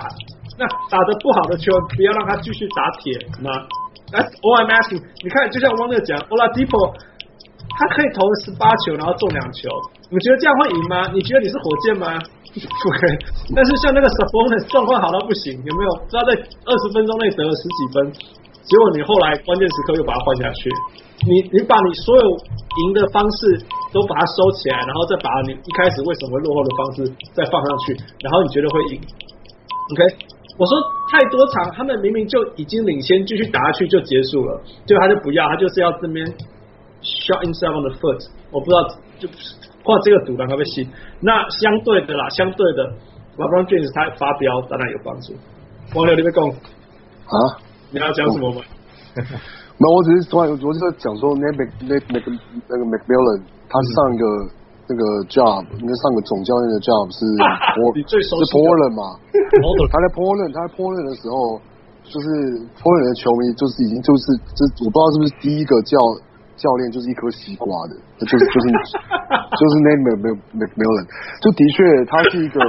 [0.59, 3.51] 那打得不好的球不要让他继续打铁吗
[4.13, 7.13] ？That's all I'm asking，你看就像汪乐讲，Oladipo。
[7.73, 9.65] 他可以投十八球，然后中两球，
[10.13, 11.09] 你觉得这样会赢吗？
[11.09, 12.21] 你觉得你是火箭吗？
[12.53, 13.17] 不可以。
[13.57, 15.91] 但是像那个 s a b o n 状况好到不行，有没有？
[16.05, 16.37] 知道在
[16.69, 18.13] 二十分钟内得了十几分，
[18.69, 20.69] 结果你后来关键时刻又把他换下去，
[21.25, 23.57] 你你把你所有赢的方式
[23.89, 26.97] 都把它收起来，然后再把你一开始为什么会落后的方式
[27.33, 29.01] 再放上去，然后你觉得会赢
[29.97, 30.01] ？OK，
[30.59, 30.79] 我说
[31.11, 36.27] 太多场，他们明明就已经领先，继续打下去就结束了，结果他就不要，他就是要这边。
[37.03, 38.87] Shot himself on the foot，我不知道
[39.19, 39.29] 就
[39.83, 40.87] 画这个赌单会不会信？
[41.19, 42.95] 那相对的啦，相对的
[43.37, 45.35] ，LeBron James 他发飙当然有帮助。
[45.97, 47.59] 王六你别讲啊，
[47.91, 48.63] 你要讲什么吗？
[49.83, 52.31] 没有，我只是突然我就是讲说，Nate Nate 那个
[52.71, 54.25] 那个 McMillan 他上一个
[54.89, 57.25] 那个 job，应该上个总教练的 job 是
[58.19, 59.19] 是 Portland 嘛？
[59.91, 61.61] 他在 Portland，他在 Portland 的时候，
[62.05, 62.27] 就是
[62.81, 65.99] Portland 的球迷就是已经就是这我不知道是不是第一个叫。
[66.55, 70.05] 教练就是一颗西瓜的，就是就是就是 Nate
[70.55, 71.07] McMillan，
[71.41, 72.61] 就的确他是一个，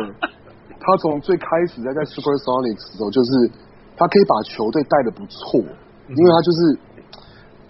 [0.79, 3.51] 他从最开始在在 Supersonics 的时候，就是
[3.95, 5.61] 他可以把球队带的不错，
[6.09, 6.73] 因为他就是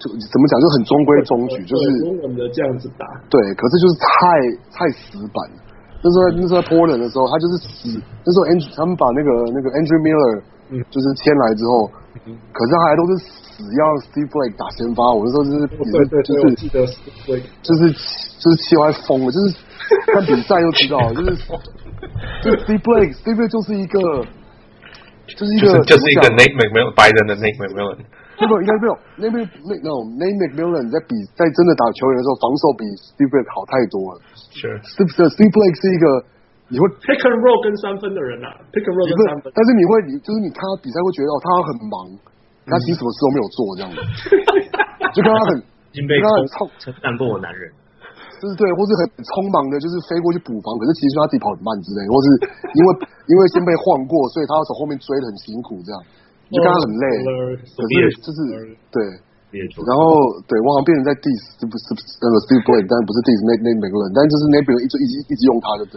[0.04, 3.08] 就怎么讲就很中规中矩，就是稳稳的这样子打。
[3.32, 4.36] 对，可是就是太
[4.76, 5.40] 太死板。
[6.04, 7.96] 那时候那时候 Portland 的时候，他就是死。
[8.24, 10.42] 那时候 Andrew 他们把那个那个 Andrew Miller
[10.92, 11.88] 就是签来之后，
[12.52, 13.24] 可是他还都是。
[13.54, 16.84] 死要 Steve Blake 打先发，我那时候就是也是就是记得
[17.62, 17.92] 就是
[18.40, 19.54] 就是气坏疯了，就是
[20.12, 21.36] 看比赛就知道，就是
[22.42, 24.26] 就 Steve Blake 就是一个
[25.32, 28.04] 就是一个就是一个 Nate McMillan 白人的 Nate McMillan，
[28.36, 34.20] 这个应该没有 Nate Nate no Nate McMillan 在比在真的打球员的时候，防守比 Steve Blake 好太多了。
[34.52, 36.06] 是 Steve Steve Blake 是一个
[36.68, 41.96] 你会 pick and roll 跟三分的人啊，pick and roll 跟三分，但是你会你就是你看他比赛会觉得哦，他很忙。
[42.66, 44.00] 他其实什么事都没有做，这样子，
[45.12, 45.58] 就跟他很，
[45.92, 46.64] 已经被他很冲，
[47.18, 47.70] 过我男人，
[48.44, 52.26] 就是对，或是很匆忙的，就是飞过去补防，可是其实他自己跑很慢之类，或是
[52.76, 52.88] 因为
[53.24, 55.96] 因为先被晃过，所以他要从后面追的很辛苦，这样，
[56.52, 57.04] 就跟他很累，
[57.64, 58.38] 可是就是
[58.92, 59.00] 对，
[59.88, 60.04] 然后
[60.44, 61.84] 对，我好像变成在 diss 是不是
[62.20, 65.96] 那个 Steve Blake，但不是 diss 那那每个人，但就是那边一直一直一直用他就对，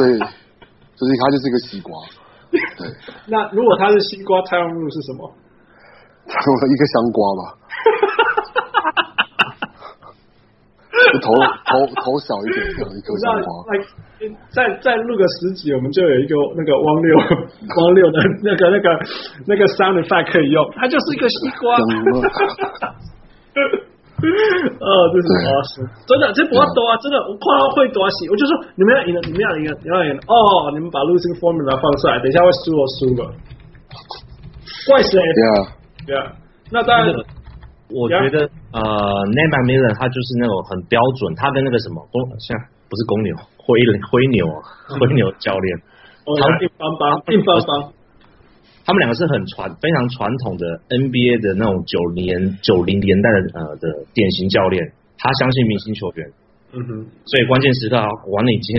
[0.00, 0.16] 所以
[0.96, 1.92] 就是他就是一个西瓜，
[2.80, 2.88] 对。
[3.28, 5.28] 那如果他是西瓜，太阳路是什么？
[6.30, 7.42] 一个香瓜吧，
[10.90, 11.30] 就头
[11.64, 13.48] 头头小一点这样一颗香瓜。
[14.50, 18.90] 再再录个十集，我们就有一个那个汪六汪六的那个那个
[19.46, 21.78] 那个 sound effect 可以用，它就是一个西瓜。
[24.20, 30.20] 呃， 这是啊，是真的，这不要多啊，真的，我夸他会多西，我就说你们要赢了，你们要赢了，你们要赢了。
[30.28, 33.32] 哦，你们把 losing formula 放出来，等一下会输我输了，
[34.86, 35.16] 怪谁？
[36.04, 36.36] 对啊，
[36.70, 37.08] 那当然，
[37.92, 42.56] 我觉得呃 McMillan 他就是那种很标准，他跟那个什么公像
[42.88, 43.78] 不是公牛灰
[44.10, 44.62] 灰牛啊，
[44.98, 45.68] 灰牛教练，
[46.24, 47.92] 他们硬邦邦硬邦邦，
[48.86, 53.84] 他们两个是很传非常传统的 NBA 的那种九年九零年代的呃的
[54.14, 56.26] 典型教练，他相信明星球员，
[56.72, 56.88] 嗯哼，
[57.26, 58.78] 所以关键时刻，管你今天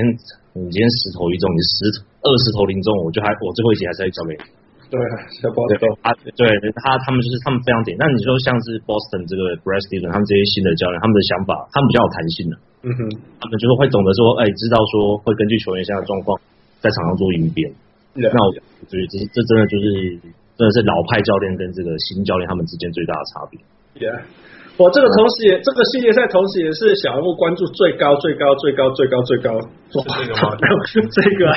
[0.53, 4.43] 你今天十投一中，你十二十投零中，我就还我最后一节还是要交给你。
[4.92, 5.00] 对，
[5.39, 6.44] 小波对啊，对
[6.84, 7.96] 他他们就是他们非常点。
[7.96, 12.54] 那你说像是 Boston 这个 Brad Stevens 他们这些新的教练，他们的想法，他们比较有弹性的。
[12.84, 13.00] 嗯哼，
[13.39, 16.36] 他们就是会懂得说，哎，知道说会根据球员现在的状况，
[16.84, 17.72] 在场上做应变。
[18.20, 20.20] 那我觉得这这真的就是
[20.60, 23.56] 真的是老派教练跟这个新教练他们之间最大的差别。
[23.96, 24.28] Yeah，
[24.76, 29.56] 我这个同时也、嗯、这个系列赛同时也是小人物关注最高最高最高最高最高。
[29.88, 30.52] 是这个吗？
[31.16, 31.48] 这个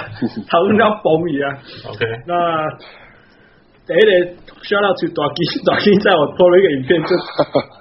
[0.46, 1.50] 讨论到崩一样。
[1.90, 2.70] OK，那。
[3.84, 4.08] 第一个
[4.64, 7.12] shout out to 大吉，大吉在我 po 了一个影片，就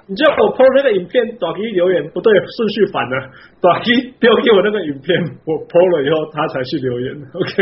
[0.04, 3.32] 你知道我 po 那个影片，大吉留言不对，顺序反了。
[3.56, 5.16] 大吉丢给我那个影片，
[5.48, 7.08] 我 po 了以后，他才去留言。
[7.32, 7.56] OK，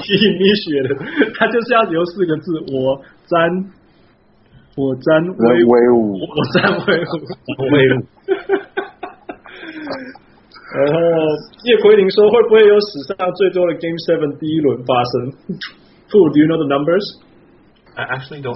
[0.00, 0.96] 提你写的，
[1.36, 2.96] 他就是要留四个字：我
[3.28, 3.68] 瞻，
[4.72, 7.20] 我瞻威威武，我瞻威武，
[7.76, 8.00] 威武。
[10.72, 10.96] 然后
[11.68, 15.36] 叶奎林说，会不会有史上最多的 Game Seven 第一轮发生
[16.08, 17.20] ？Who do you know the numbers？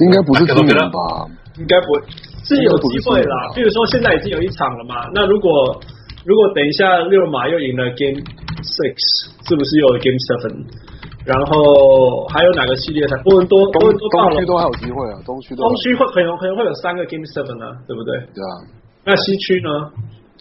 [0.00, 1.26] 应该不是今年吧？
[1.58, 2.00] 应该不会，
[2.44, 3.52] 是有机会啦。
[3.54, 5.50] 比如说现在已经有一场了嘛，那如果
[6.24, 8.20] 如果等一下六马又赢了 Game
[8.62, 8.96] Six，
[9.48, 10.64] 是不是又有 Game Seven？
[11.24, 13.16] 然后还有哪个系列赛？
[13.24, 18.14] 多伦多多伦多东区都还有机会啊，东区东区会可能可能会有三个 Game Seven 啊，对不对？
[18.34, 18.52] 对啊。
[19.04, 19.68] 那西区呢？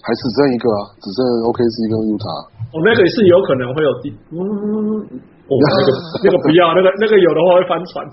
[0.05, 1.19] 还只剩一个啊，只剩
[1.49, 2.54] OKC 跟 Utah。
[2.75, 5.07] 哦，那个也是有可能会有第嗯。
[5.47, 5.89] 哦，那个
[6.25, 8.03] 那个不要，那个那个有的话会翻船。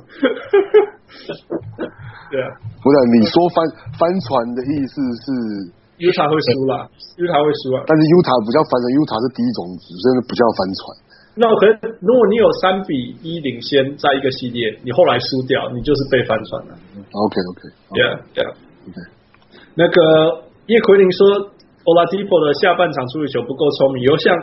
[2.30, 2.46] 对啊，
[2.78, 3.58] 不是你说翻
[3.98, 5.26] 翻船的意思是
[5.98, 6.86] ，Utah 会输啦
[7.18, 7.82] ，Utah 会输啊。
[7.88, 10.80] 但是 Utah 不叫翻船，Utah 是第一种子，所以不叫翻船。
[11.32, 11.72] 那可能
[12.04, 12.92] 如果你有三比
[13.24, 16.76] 一领先在一个系列，你后来输掉，你就是被翻船了。
[16.92, 17.60] OK OK，
[17.96, 18.52] 对啊对啊
[18.92, 19.00] ，OK。
[19.72, 19.96] 那个
[20.68, 21.48] 叶奎林说
[21.84, 24.36] ，Oladipo 的下半场处理球不够聪明，有像。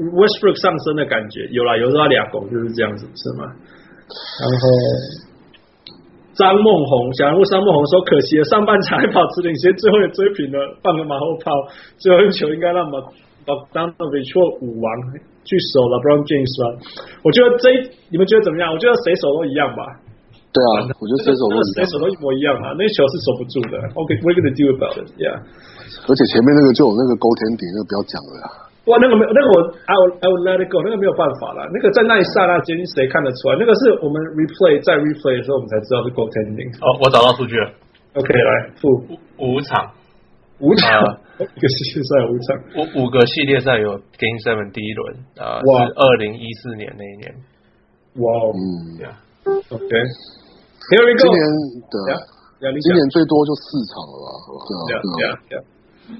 [0.00, 3.44] Westbrook 上升的感觉有啦，有时候他俩狗就是这样子，是吗？
[3.44, 4.64] 然后
[6.32, 11.52] 张梦红，小人物张梦红说，可惜了上半场还保持领先，最后也追平了，放个马后炮，
[11.98, 12.96] 最后一球应该让马
[13.44, 14.88] 把当做维错舞王
[15.44, 16.80] 去守了 Brown James 吧？
[17.20, 17.68] 我觉得这
[18.08, 18.72] 你们觉得怎么样？
[18.72, 19.84] 我觉得谁守都一样吧。
[20.50, 23.78] 对啊，我觉得谁手都谁手都一模一样啊，那球是守不住的。
[23.94, 25.38] OK，we're gonna do about it，yeah。
[26.06, 28.46] 而且前面那个就有那个 goaltending，那个不要讲了呀。
[28.90, 31.62] 哇，那个没有，那个我 I will I will let it go，那个没有办法了。
[31.70, 33.62] 那个在那一刹那间，谁看得出来？
[33.62, 36.70] 那个是我们 replay 在 replay 的时候，我们才知道是 goaltending。
[36.82, 37.70] 哦，我找到数据了。
[38.18, 38.50] OK，来
[38.82, 38.90] 负
[39.38, 39.94] 五场，
[40.58, 40.90] 五场，
[41.38, 47.38] 一个系列赛五场，五五个系列赛有 Game Seven 第一轮啊，是二零一四年那一年。
[48.18, 48.98] 哇，嗯
[50.90, 51.22] ，OK，Here we go。
[51.22, 51.40] 今年
[51.86, 51.94] 的，
[52.82, 54.26] 今年最多就四场了吧？
[54.66, 55.62] 对啊，对啊，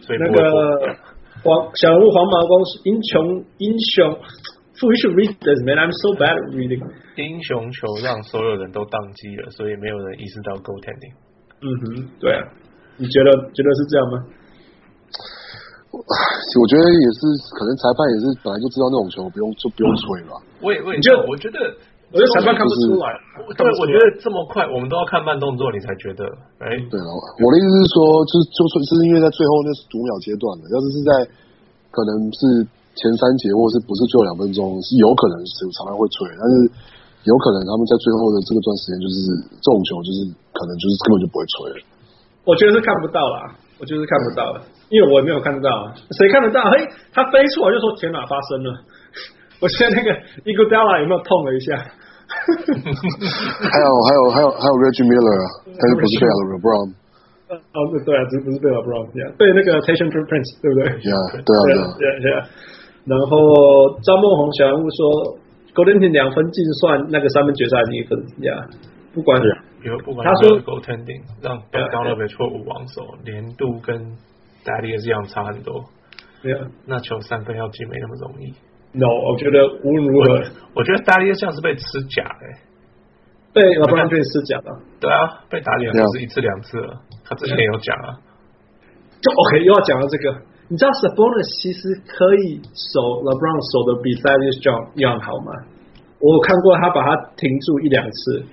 [0.07, 0.97] 对啊那个。
[1.43, 4.13] 黄小人物黄毛公英雄英雄，
[4.83, 5.77] You should read this man.
[5.81, 6.85] I'm so bad at reading.
[7.17, 11.17] 英雄球让所有人都宕机了，所以没有人意识到 goaltending。
[11.65, 12.45] 嗯哼，对啊，
[13.01, 14.15] 你觉得觉得是这样吗？
[15.97, 17.21] 我觉得也是，
[17.57, 20.37] 可能裁判也是本来就知道那种球不用就不用吹了。
[20.61, 21.57] 我也我也觉得，我觉得。
[22.11, 23.07] 我觉得裁判看不出来，
[23.55, 26.27] 对，我觉得这么快，我们都要看慢动作，你才觉得。
[26.59, 31.11] 哎，对了，我的意思是说，就是就算是因为在最后那是读秒阶段的，要是是在
[31.95, 32.67] 可能是
[32.99, 36.55] 前三节或是不是最后两分钟，是有可能是裁判会吹，但是
[37.31, 39.15] 有可能他们在最后的这个段时间，就是
[39.63, 40.19] 这种球，就是
[40.51, 41.87] 可能就是根本就不会吹了。
[42.43, 45.71] 我觉得是看不到啦，我觉得是看不到了，因为我也没有看得到，
[46.19, 46.59] 谁看得到？
[46.75, 46.83] 嘿，
[47.15, 48.75] 他飞出来就说天哪，发生了！
[49.63, 50.11] 我现在那个
[50.49, 51.77] Iguodala 有没有痛了一下？
[53.71, 56.25] 还有还有还有还有 Reggie Miller，但是不是被
[56.55, 56.95] LeBron？
[57.51, 60.87] 哦，对啊，不是被 LeBron，对那个 Tayshaun Prince，对不对？
[61.03, 62.39] 对啊，对啊，对啊，对啊。
[63.07, 65.37] 然后张梦红小人物说
[65.75, 68.69] ，Goaltending 两分计算那个三分决赛的一分，呀，
[69.13, 69.41] 不管
[69.83, 73.99] 有不管他说 Goaltending 让 Bogdanovic 错误防守，连度跟
[74.65, 75.85] Thaddeus 一样差很多。
[76.43, 78.55] 对啊，那球三分要进没那么容易。
[78.93, 80.43] No，我觉得无论如何，
[80.75, 82.47] 我觉得大力像是被吃假的，
[83.55, 84.71] 被老布朗被吃假的。
[84.99, 88.19] 对啊，被打脸不是一次两次了，他之前也有讲啊。
[89.21, 95.53] 就 OK，又要讲到这个，你知道 Sabonis 其实可以守 LeBron 守的比 Thaddeus Young 样好吗？
[96.19, 98.45] 我看过他把他停住一两次。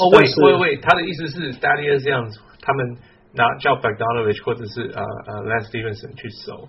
[0.00, 2.28] 哦，喂喂喂，他的意思是 Thaddeus Young
[2.60, 2.96] 他们
[3.32, 6.68] 拿叫 Bogdanovic 或者是呃呃 Lance Stephenson 去守，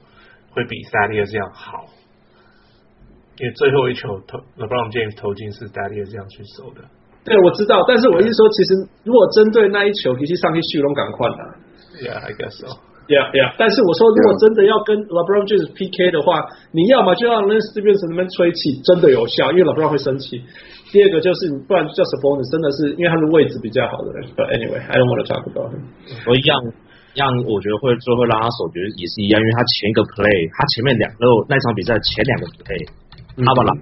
[0.51, 1.85] 会比 Thaddeus Young 好。
[3.39, 6.85] 因为最后一球投 LeBron James 投进是 Thaddeus 这样去守的。
[7.23, 11.39] 对，我知道，但是我意思说，其实如果针对那一球，必须上去秀龙赶快的。
[12.03, 12.67] Yeah, I guess so.
[13.07, 13.51] Yeah, yeah.
[13.59, 16.39] 但是我说，如果真的要跟 LeBron James PK 的话，
[16.71, 20.39] 你要么就让 Lance Stephenson 那边吹气，真的有效，因为 LeBron 会生气。
[20.91, 24.23] 第二个就是，不然叫 Sabonis，真的是因为他的位置比较好的人。
[24.37, 25.83] But anyway, I don't want to talk about him。
[26.27, 26.55] 我一样，
[27.11, 32.79] 一样，我觉得会最后拉他手，觉得也是一样，因为他前一个 play，他前面两个那场比赛前两个 play，
[33.37, 33.73] 他把拉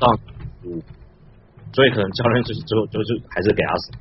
[0.00, 0.10] 到
[0.64, 0.82] 五，
[1.72, 3.92] 所以可能教练就是最后就就还是给他死。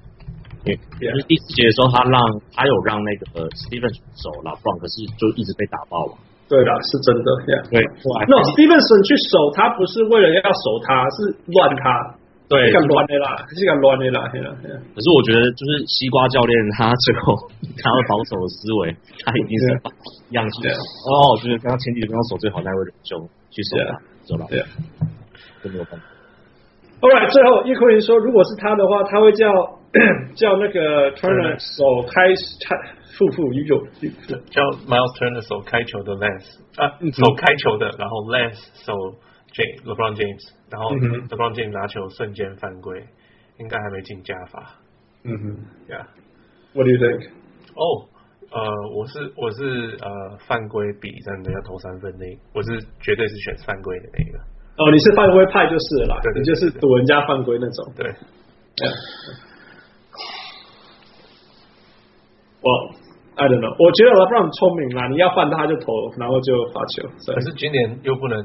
[0.65, 2.17] 因为第四节的时候，他让
[2.53, 6.17] 他有让那个 Stevenson 守了 LeBron，可是就一直被打爆了。
[6.49, 7.29] 对的，是真的。
[7.69, 12.17] 对，No，Stevenson 去守他不是为了要守他，是乱他。
[12.45, 14.29] 对，干乱的啦，是干乱的啦。
[14.29, 17.33] 可是我觉得，就是西瓜教练他最后
[17.81, 18.93] 他的防守的思维，
[19.25, 19.65] 他已经是
[20.37, 20.69] 样子。
[20.69, 24.45] 哦，就是刚刚前几个刚刚守最好那位仁兄去守他，走了。
[24.49, 24.61] 对，
[25.63, 26.05] 都没有办法。
[27.01, 29.49] All right，最后叶坤林说，如果是他的话，他会叫。
[30.35, 32.75] 叫那个 Turner 手开开
[33.17, 33.87] 负负有
[34.51, 38.91] 叫 Miles Turner 手开球的 Lance 啊，手开球的，然后 Lance 手
[39.53, 43.05] James LeBron James，然后 LeBron James 拿球瞬间犯规，
[43.57, 44.81] 应该还没进加罚。
[45.23, 45.57] 嗯哼
[45.87, 47.29] ，Yeah，What do you think？
[48.55, 54.39] 哦，呃，我是我是呃犯规比真的要投三分那，我是绝对是选犯规的那个。
[54.77, 57.93] 哦，你是犯规派就是了啦，你就是赌人家犯规那种。
[57.95, 58.09] 对。
[62.61, 63.75] 我、well,，I don't know。
[63.77, 67.07] 我觉得 LeBron 聪明啦，你要犯他就投，然后就罚球。
[67.33, 68.41] 可是今年又不能，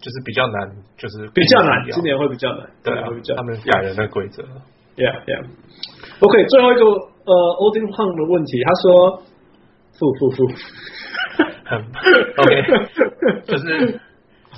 [0.00, 2.70] 就是比较难，就是比较难，今年会比较难。
[2.82, 3.06] 对啊，
[3.36, 4.42] 他们改了那规则。
[4.96, 5.46] Yeah, yeah.
[6.20, 6.82] OK，最后一个
[7.24, 9.22] 呃，Odin Huang 的问题，他说，
[9.98, 10.44] 负负负。
[12.40, 12.50] OK，
[13.46, 14.00] 就是。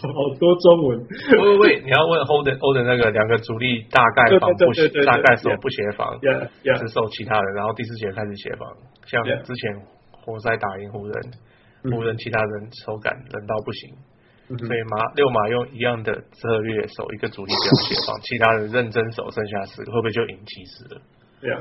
[0.02, 0.98] 好多中文，
[1.30, 4.72] 喂喂，你要问 Holden Holden 那个两个主力大概防不
[5.06, 6.18] 大概守不协防，
[6.74, 8.66] 只守其他人，然后第四节开始协防，
[9.06, 9.70] 像之前
[10.10, 11.14] 活塞打赢湖人，
[11.92, 13.94] 湖人其他人手感冷到不行，
[14.66, 20.36] 所以马六马用一样的策略守一个主力不要协防，其他人认真守，剩下四个会不会就赢？
[20.46, 21.00] 七十了？
[21.40, 21.60] 对呀，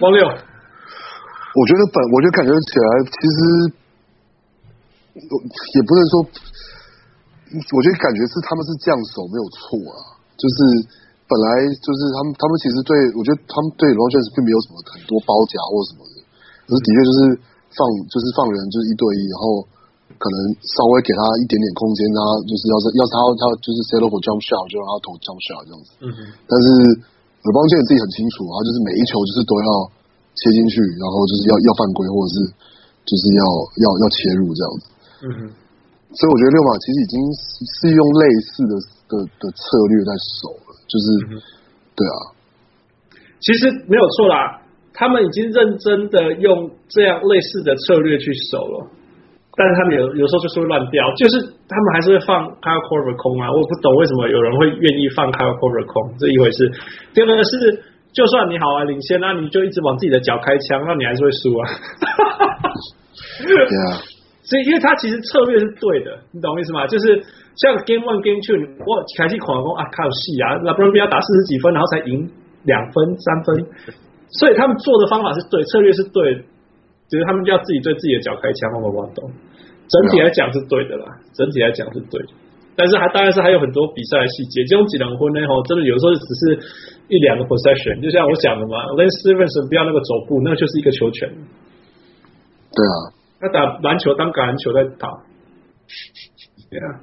[0.00, 3.72] 王六，我觉得本我觉得感觉起来其实。
[5.16, 6.20] 也不能说，
[7.72, 9.96] 我觉得感觉是他们是这样守没有错啊，
[10.36, 10.84] 就是
[11.24, 16.20] 本来就是他们他们其实对我觉得他们对 LeBron James 并没有什么很多包夹或什么的，
[16.68, 17.18] 可是的确就是
[17.72, 17.80] 放
[18.12, 19.64] 就是放人就是一对一，然后
[20.20, 20.36] 可能
[20.76, 26.66] 稍微给他一点点空间，他就是要是要是他他就是 settle for jump shot 就让他投 jump shot 这样子，嗯哼，但是
[27.46, 29.68] LeBron James 自己很清楚啊，就是每一球就是都要
[30.34, 32.36] 切进去，然后就是要要犯规或者是
[33.06, 33.42] 就是要
[33.80, 34.82] 要要切入这样子。
[35.22, 35.38] 嗯哼，
[36.12, 37.16] 所以我觉得六马其实已经
[37.80, 38.74] 是用类似的
[39.08, 40.10] 的的策略在
[40.42, 41.38] 守了，就是、嗯、
[41.94, 42.18] 对啊，
[43.40, 44.60] 其实没有错啦，
[44.92, 48.90] 他们已经认真的用这样类似的策略去守了，
[49.56, 56.68] 但是他们有有时候就是会乱掉，就是他们还是会放 Kyle Korver 空啊，我不懂为什么有人会愿意放 Kyle Korver 空，这一回事。
[57.16, 57.82] 第二个是，
[58.12, 61.62] 就算你好啊领先，那你就一直往自己的脚开枪，那你还是会输啊。
[63.48, 64.04] 对啊。
[64.46, 66.86] 所以，因为他其实策略是对的，你懂我意思吗？
[66.86, 67.18] 就是
[67.56, 68.54] 像 Game One、Game Two，
[68.86, 72.30] 我凯西狂攻啊，靠戏啊，那不然不要打四十几分，然后才赢
[72.62, 73.66] 两分、三分。
[74.38, 76.46] 所以他们做的方法是对，策略是对，
[77.10, 79.26] 就是他们要自己对自己的脚开枪，我我懂。
[79.88, 82.28] 整体来讲是对的啦，整体来讲是对的。
[82.76, 85.46] 但是还当然是还有很多比赛的细节，这种几两分呢？
[85.48, 86.60] 吼，真的有时候只是
[87.08, 91.28] 一两个 possession，就像我讲的嘛，Lance Stephenson 不要那个走步，那就是一个球权。
[91.28, 93.16] 对啊。
[93.38, 95.08] 他打篮球当橄榄球在打
[96.70, 96.96] ，Yeah.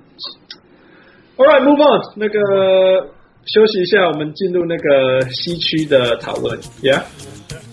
[1.37, 2.01] All right, move on.
[2.17, 3.11] 那个
[3.45, 7.03] 休息一下，我们进入那个西区的讨论，Yeah.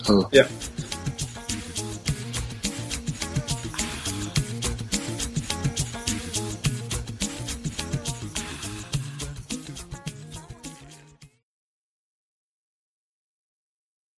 [0.07, 0.45] 嗯，Yeah.